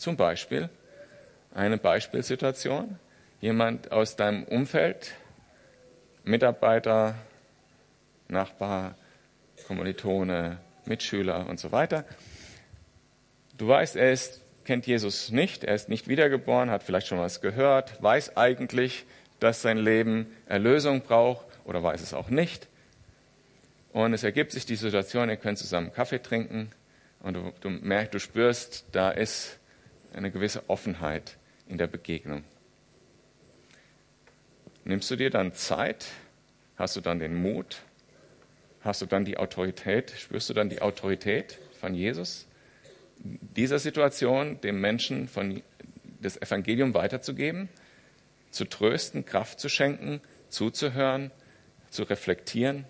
Zum 0.07 0.15
Beispiel 0.15 0.69
eine 1.53 1.77
Beispielsituation, 1.77 2.97
jemand 3.41 3.91
aus 3.91 4.15
deinem 4.15 4.45
Umfeld, 4.45 5.11
Mitarbeiter, 6.23 7.15
Nachbar, 8.29 8.95
Kommilitone, 9.67 10.59
Mitschüler 10.85 11.45
und 11.49 11.59
so 11.59 11.73
weiter. 11.73 12.05
Du 13.57 13.67
weißt, 13.67 13.97
er 13.97 14.13
ist, 14.13 14.39
kennt 14.63 14.87
Jesus 14.87 15.29
nicht, 15.29 15.65
er 15.65 15.75
ist 15.75 15.89
nicht 15.89 16.07
wiedergeboren, 16.07 16.69
hat 16.69 16.83
vielleicht 16.83 17.07
schon 17.07 17.19
was 17.19 17.41
gehört, 17.41 18.01
weiß 18.01 18.37
eigentlich, 18.37 19.03
dass 19.41 19.61
sein 19.61 19.77
Leben 19.77 20.33
Erlösung 20.45 21.01
braucht 21.01 21.45
oder 21.65 21.83
weiß 21.83 21.99
es 21.99 22.13
auch 22.13 22.29
nicht. 22.29 22.67
Und 23.91 24.13
es 24.13 24.23
ergibt 24.23 24.53
sich 24.53 24.65
die 24.65 24.77
Situation, 24.77 25.27
ihr 25.27 25.35
könnt 25.35 25.57
zusammen 25.57 25.91
Kaffee 25.91 26.19
trinken 26.19 26.71
und 27.19 27.33
du, 27.33 27.51
du 27.59 27.69
merkst, 27.69 28.13
du 28.13 28.21
spürst, 28.21 28.85
da 28.93 29.11
ist 29.11 29.59
eine 30.13 30.31
gewisse 30.31 30.69
Offenheit 30.69 31.37
in 31.67 31.77
der 31.77 31.87
Begegnung. 31.87 32.43
Nimmst 34.83 35.11
du 35.11 35.15
dir 35.15 35.29
dann 35.29 35.53
Zeit? 35.53 36.05
Hast 36.77 36.95
du 36.95 37.01
dann 37.01 37.19
den 37.19 37.35
Mut? 37.35 37.81
Hast 38.81 39.01
du 39.01 39.05
dann 39.05 39.25
die 39.25 39.37
Autorität? 39.37 40.13
Spürst 40.17 40.49
du 40.49 40.53
dann 40.53 40.69
die 40.69 40.81
Autorität 40.81 41.57
von 41.79 41.93
Jesus? 41.93 42.47
Dieser 43.19 43.79
Situation 43.79 44.61
dem 44.61 44.79
Menschen 44.79 45.27
von 45.27 45.61
das 46.21 46.41
Evangelium 46.41 46.93
weiterzugeben, 46.93 47.69
zu 48.51 48.65
trösten, 48.65 49.25
Kraft 49.25 49.59
zu 49.59 49.69
schenken, 49.69 50.21
zuzuhören, 50.49 51.31
zu 51.89 52.03
reflektieren 52.03 52.85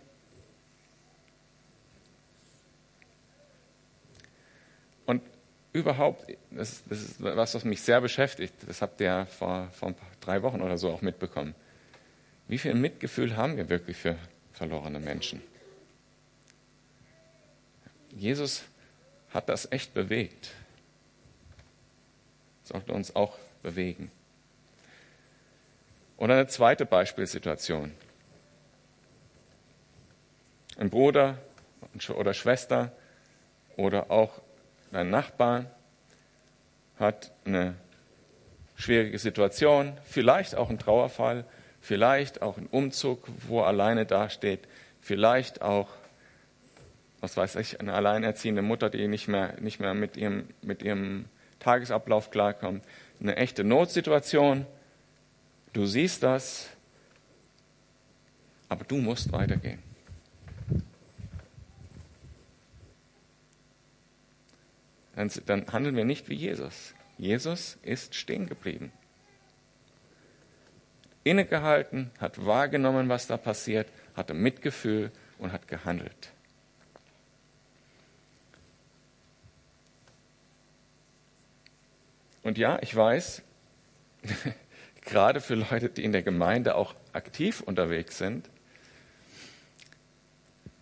überhaupt, 5.77 6.25
das, 6.49 6.83
das, 6.89 7.01
ist 7.01 7.23
was, 7.23 7.53
was 7.53 7.63
mich 7.63 7.81
sehr 7.81 8.01
beschäftigt, 8.01 8.53
das 8.67 8.81
habt 8.81 8.99
ihr 8.99 9.27
vor, 9.27 9.69
vor 9.71 9.93
drei 10.19 10.41
Wochen 10.41 10.61
oder 10.61 10.77
so 10.77 10.91
auch 10.91 11.01
mitbekommen. 11.01 11.53
Wie 12.47 12.57
viel 12.57 12.73
Mitgefühl 12.73 13.37
haben 13.37 13.57
wir 13.57 13.69
wirklich 13.69 13.97
für 13.97 14.17
verlorene 14.53 14.99
Menschen? 14.99 15.41
Jesus 18.09 18.63
hat 19.31 19.49
das 19.49 19.71
echt 19.71 19.93
bewegt. 19.93 20.49
Sollte 22.63 22.93
uns 22.93 23.15
auch 23.15 23.37
bewegen. 23.61 24.11
Oder 26.17 26.33
eine 26.33 26.47
zweite 26.47 26.87
Beispielsituation. 26.87 27.91
Ein 30.77 30.89
Bruder 30.89 31.37
oder 32.15 32.33
Schwester 32.33 32.91
oder 33.75 34.09
auch 34.09 34.41
ein 34.91 35.09
Nachbar 35.09 35.65
hat 36.99 37.31
eine 37.45 37.75
schwierige 38.75 39.19
Situation, 39.19 39.97
vielleicht 40.03 40.55
auch 40.55 40.69
ein 40.69 40.79
Trauerfall, 40.79 41.45
vielleicht 41.81 42.41
auch 42.41 42.57
ein 42.57 42.67
Umzug, 42.67 43.27
wo 43.47 43.61
er 43.61 43.67
alleine 43.67 44.05
dasteht, 44.05 44.67
vielleicht 45.01 45.61
auch, 45.61 45.89
was 47.21 47.37
weiß 47.37 47.55
ich, 47.57 47.79
eine 47.79 47.93
alleinerziehende 47.93 48.61
Mutter, 48.61 48.89
die 48.89 49.07
nicht 49.07 49.27
mehr, 49.27 49.59
nicht 49.59 49.79
mehr 49.79 49.93
mit, 49.93 50.17
ihrem, 50.17 50.47
mit 50.61 50.83
ihrem 50.83 51.25
Tagesablauf 51.59 52.29
klarkommt, 52.29 52.83
eine 53.19 53.35
echte 53.35 53.63
Notsituation. 53.63 54.65
Du 55.73 55.85
siehst 55.85 56.23
das, 56.23 56.69
aber 58.69 58.85
du 58.85 58.97
musst 58.97 59.31
weitergehen. 59.31 59.86
Dann, 65.17 65.31
dann 65.47 65.65
handeln 65.73 65.95
wir 65.95 66.05
nicht 66.05 66.29
wie 66.29 66.35
Jesus. 66.35 66.93
Jesus 67.17 67.79
ist 67.81 68.13
stehen 68.13 68.45
geblieben. 68.45 68.91
Innegehalten, 71.23 72.11
hat 72.19 72.45
wahrgenommen, 72.45 73.09
was 73.09 73.25
da 73.25 73.35
passiert, 73.35 73.87
hatte 74.15 74.35
Mitgefühl 74.35 75.11
und 75.39 75.51
hat 75.51 75.67
gehandelt. 75.67 76.31
Und 82.43 82.59
ja, 82.59 82.77
ich 82.83 82.95
weiß, 82.95 83.41
gerade 85.01 85.41
für 85.41 85.55
Leute, 85.55 85.89
die 85.89 86.03
in 86.03 86.11
der 86.11 86.21
Gemeinde 86.21 86.75
auch 86.75 86.93
aktiv 87.13 87.61
unterwegs 87.61 88.19
sind 88.19 88.51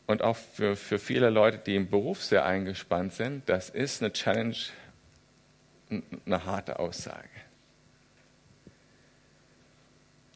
und 0.07 0.21
auch 0.21 0.35
für, 0.35 0.75
für 0.75 0.99
viele 0.99 1.29
Leute, 1.29 1.57
die 1.57 1.75
im 1.75 1.89
Beruf 1.89 2.23
sehr 2.23 2.45
eingespannt 2.45 3.13
sind, 3.13 3.47
das 3.49 3.69
ist 3.69 4.01
eine 4.01 4.13
Challenge, 4.13 4.55
eine 6.25 6.45
harte 6.45 6.79
Aussage. 6.79 7.29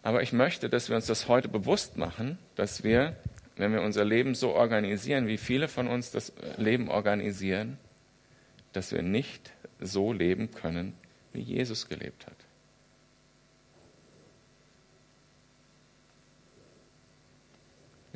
Aber 0.02 0.24
ich 0.24 0.34
möchte, 0.34 0.70
dass 0.70 0.90
wir 0.90 0.96
uns 0.96 1.08
das 1.08 1.28
heute 1.28 1.50
bewusst 1.50 1.98
machen, 1.98 2.40
dass 2.56 2.84
wir, 2.84 3.16
wenn 3.58 3.74
wir 3.74 3.82
unser 3.82 4.06
Leben 4.06 4.34
so 4.34 4.52
organisieren, 4.52 5.28
wie 5.28 5.38
viele 5.38 5.68
von 5.68 5.88
uns 5.88 6.12
das 6.12 6.34
Leben 6.58 6.90
organisieren, 6.90 7.78
dass 8.74 8.92
wir 8.92 9.02
nicht 9.02 9.52
so 9.80 10.14
leben 10.14 10.52
können, 10.52 10.94
wie 11.34 11.42
Jesus 11.42 11.90
gelebt 11.90 12.26
hat. 12.26 12.39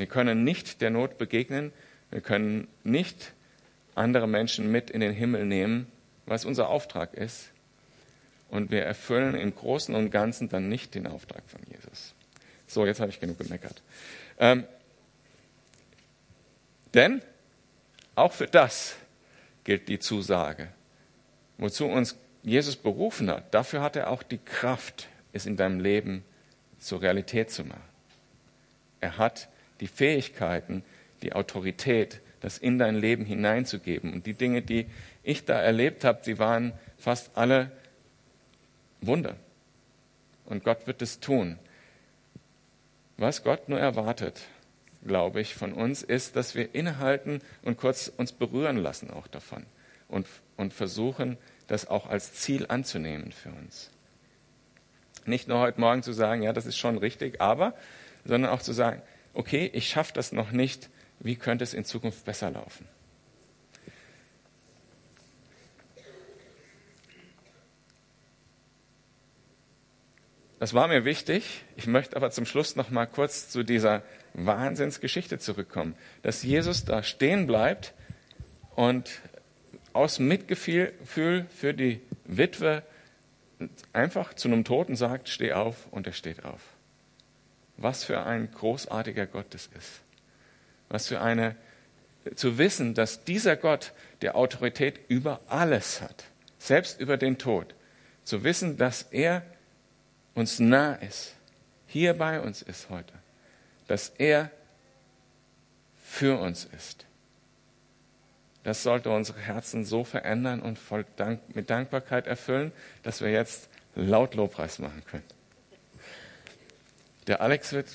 Wir 0.04 0.10
können 0.10 0.44
nicht 0.44 0.82
der 0.82 0.90
Not 0.90 1.18
begegnen, 1.18 1.72
wir 2.12 2.20
können 2.20 2.68
nicht 2.84 3.32
andere 3.96 4.28
Menschen 4.28 4.70
mit 4.70 4.90
in 4.90 5.00
den 5.00 5.14
Himmel 5.14 5.46
nehmen, 5.46 5.90
was 6.26 6.44
unser 6.44 6.68
Auftrag 6.68 7.14
ist. 7.14 7.52
Und 8.50 8.70
wir 8.70 8.84
erfüllen 8.84 9.34
im 9.34 9.56
Großen 9.56 9.96
und 9.96 10.12
Ganzen 10.12 10.50
dann 10.50 10.68
nicht 10.68 10.94
den 10.94 11.08
Auftrag 11.08 11.44
von 11.48 11.62
Jesus. 11.72 12.16
So, 12.68 12.86
jetzt 12.86 13.00
habe 13.00 13.12
ich 13.12 13.22
genug 13.22 13.38
gemeckert. 13.38 13.82
Ähm, 14.40 14.66
denn 16.94 17.22
auch 18.14 18.34
für 18.34 18.48
das 18.48 18.98
gilt 19.64 19.88
die 19.88 20.00
Zusage. 20.00 20.68
Wozu 21.58 21.86
uns 21.86 22.18
Jesus 22.42 22.76
berufen 22.76 23.32
hat, 23.32 23.54
dafür 23.54 23.82
hat 23.82 23.96
er 23.96 24.10
auch 24.10 24.22
die 24.22 24.40
Kraft, 24.40 25.08
es 25.32 25.46
in 25.46 25.56
deinem 25.56 25.80
Leben 25.80 26.26
zur 26.78 27.02
Realität 27.02 27.52
zu 27.52 27.64
machen. 27.64 27.80
Er 29.00 29.18
hat 29.18 29.48
die 29.80 29.88
Fähigkeiten, 29.88 30.84
die 31.22 31.34
Autorität, 31.34 32.22
das 32.42 32.58
in 32.58 32.78
dein 32.78 32.96
Leben 32.96 33.26
hineinzugeben. 33.26 34.14
Und 34.14 34.26
die 34.26 34.34
Dinge, 34.34 34.62
die 34.62 34.86
ich 35.24 35.46
da 35.46 35.60
erlebt 35.60 36.04
habe, 36.04 36.22
die 36.26 36.40
waren 36.40 36.74
fast 36.98 37.38
alle 37.38 37.72
Wunder. 39.02 39.36
Und 40.46 40.64
Gott 40.64 40.88
wird 40.88 41.02
es 41.02 41.20
tun. 41.20 41.58
Was 43.18 43.44
Gott 43.44 43.70
nur 43.70 43.80
erwartet, 43.80 44.42
glaube 45.06 45.42
ich, 45.42 45.56
von 45.56 45.74
uns 45.74 46.02
ist, 46.02 46.36
dass 46.36 46.56
wir 46.56 46.76
innehalten 46.76 47.42
und 47.62 47.78
kurz 47.78 48.12
uns 48.16 48.32
berühren 48.32 48.78
lassen 48.78 49.10
auch 49.12 49.28
davon 49.28 49.66
und, 50.08 50.28
und 50.58 50.74
versuchen, 50.74 51.38
das 51.68 51.88
auch 51.88 52.08
als 52.08 52.34
Ziel 52.34 52.66
anzunehmen 52.68 53.32
für 53.32 53.50
uns. 53.50 53.90
Nicht 55.26 55.48
nur 55.48 55.60
heute 55.60 55.80
Morgen 55.80 56.04
zu 56.04 56.12
sagen, 56.12 56.44
ja, 56.44 56.52
das 56.52 56.66
ist 56.66 56.78
schon 56.78 56.98
richtig, 56.98 57.40
aber, 57.40 57.74
sondern 58.26 58.52
auch 58.52 58.62
zu 58.62 58.74
sagen, 58.74 59.02
okay, 59.34 59.70
ich 59.74 59.88
schaffe 59.90 60.14
das 60.14 60.32
noch 60.32 60.52
nicht, 60.52 60.90
wie 61.20 61.36
könnte 61.36 61.64
es 61.64 61.74
in 61.74 61.86
Zukunft 61.86 62.26
besser 62.26 62.52
laufen? 62.52 62.88
Das 70.60 70.74
war 70.74 70.88
mir 70.88 71.04
wichtig. 71.04 71.66
Ich 71.76 71.88
möchte 71.88 72.16
aber 72.16 72.32
zum 72.32 72.46
Schluss 72.46 72.78
noch 72.78 72.90
mal 72.90 73.06
kurz 73.06 73.50
zu 73.50 73.64
dieser 73.64 74.02
Wahnsinnsgeschichte 74.34 75.38
zurückkommen, 75.38 75.94
dass 76.22 76.42
Jesus 76.42 76.86
da 76.86 77.04
stehen 77.04 77.48
bleibt 77.48 77.94
und 78.76 79.20
aus 79.92 80.20
Mitgefühl 80.20 80.94
für 81.04 81.74
die 81.74 82.00
Witwe 82.24 82.84
einfach 83.92 84.34
zu 84.34 84.48
einem 84.48 84.64
Toten 84.64 84.96
sagt, 84.96 85.30
steh 85.30 85.54
auf 85.54 85.88
und 85.92 86.08
er 86.08 86.14
steht 86.14 86.46
auf. 86.46 86.62
Was 87.84 88.06
für 88.06 88.24
ein 88.24 88.50
großartiger 88.50 89.26
Gott 89.26 89.48
das 89.50 89.68
ist. 89.78 90.02
Was 90.88 91.10
für 91.10 91.20
eine, 91.20 91.58
zu 92.34 92.58
wissen, 92.58 92.94
dass 92.94 93.26
dieser 93.26 93.58
Gott 93.58 93.92
der 94.22 94.38
Autorität 94.38 95.02
über 95.10 95.42
alles 95.48 96.02
hat, 96.02 96.24
selbst 96.60 97.02
über 97.02 97.18
den 97.18 97.38
Tod. 97.38 97.76
Zu 98.24 98.46
wissen, 98.46 98.78
dass 98.78 99.04
er 99.12 99.44
uns 100.34 100.60
nah 100.60 100.94
ist, 100.96 101.36
hier 101.88 102.14
bei 102.14 102.40
uns 102.40 102.62
ist 102.62 102.90
heute, 102.90 103.14
dass 103.88 104.14
er 104.18 104.50
für 106.02 106.40
uns 106.40 106.64
ist. 106.64 107.06
Das 108.64 108.82
sollte 108.82 109.10
unsere 109.10 109.42
Herzen 109.42 109.84
so 109.84 110.06
verändern 110.06 110.62
und 110.62 110.80
voll 110.80 111.06
Dank, 111.18 111.54
mit 111.54 111.70
Dankbarkeit 111.70 112.28
erfüllen, 112.28 112.72
dass 113.04 113.20
wir 113.20 113.30
jetzt 113.30 113.68
laut 113.94 114.36
Lobpreis 114.36 114.80
machen 114.80 115.04
können. 115.06 115.26
Der 117.28 117.42
Alex 117.42 117.72
wird 117.74 117.88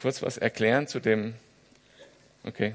kurz 0.00 0.22
was 0.22 0.38
erklären 0.38 0.86
zu 0.86 1.00
dem. 1.00 1.34
Okay. 2.44 2.72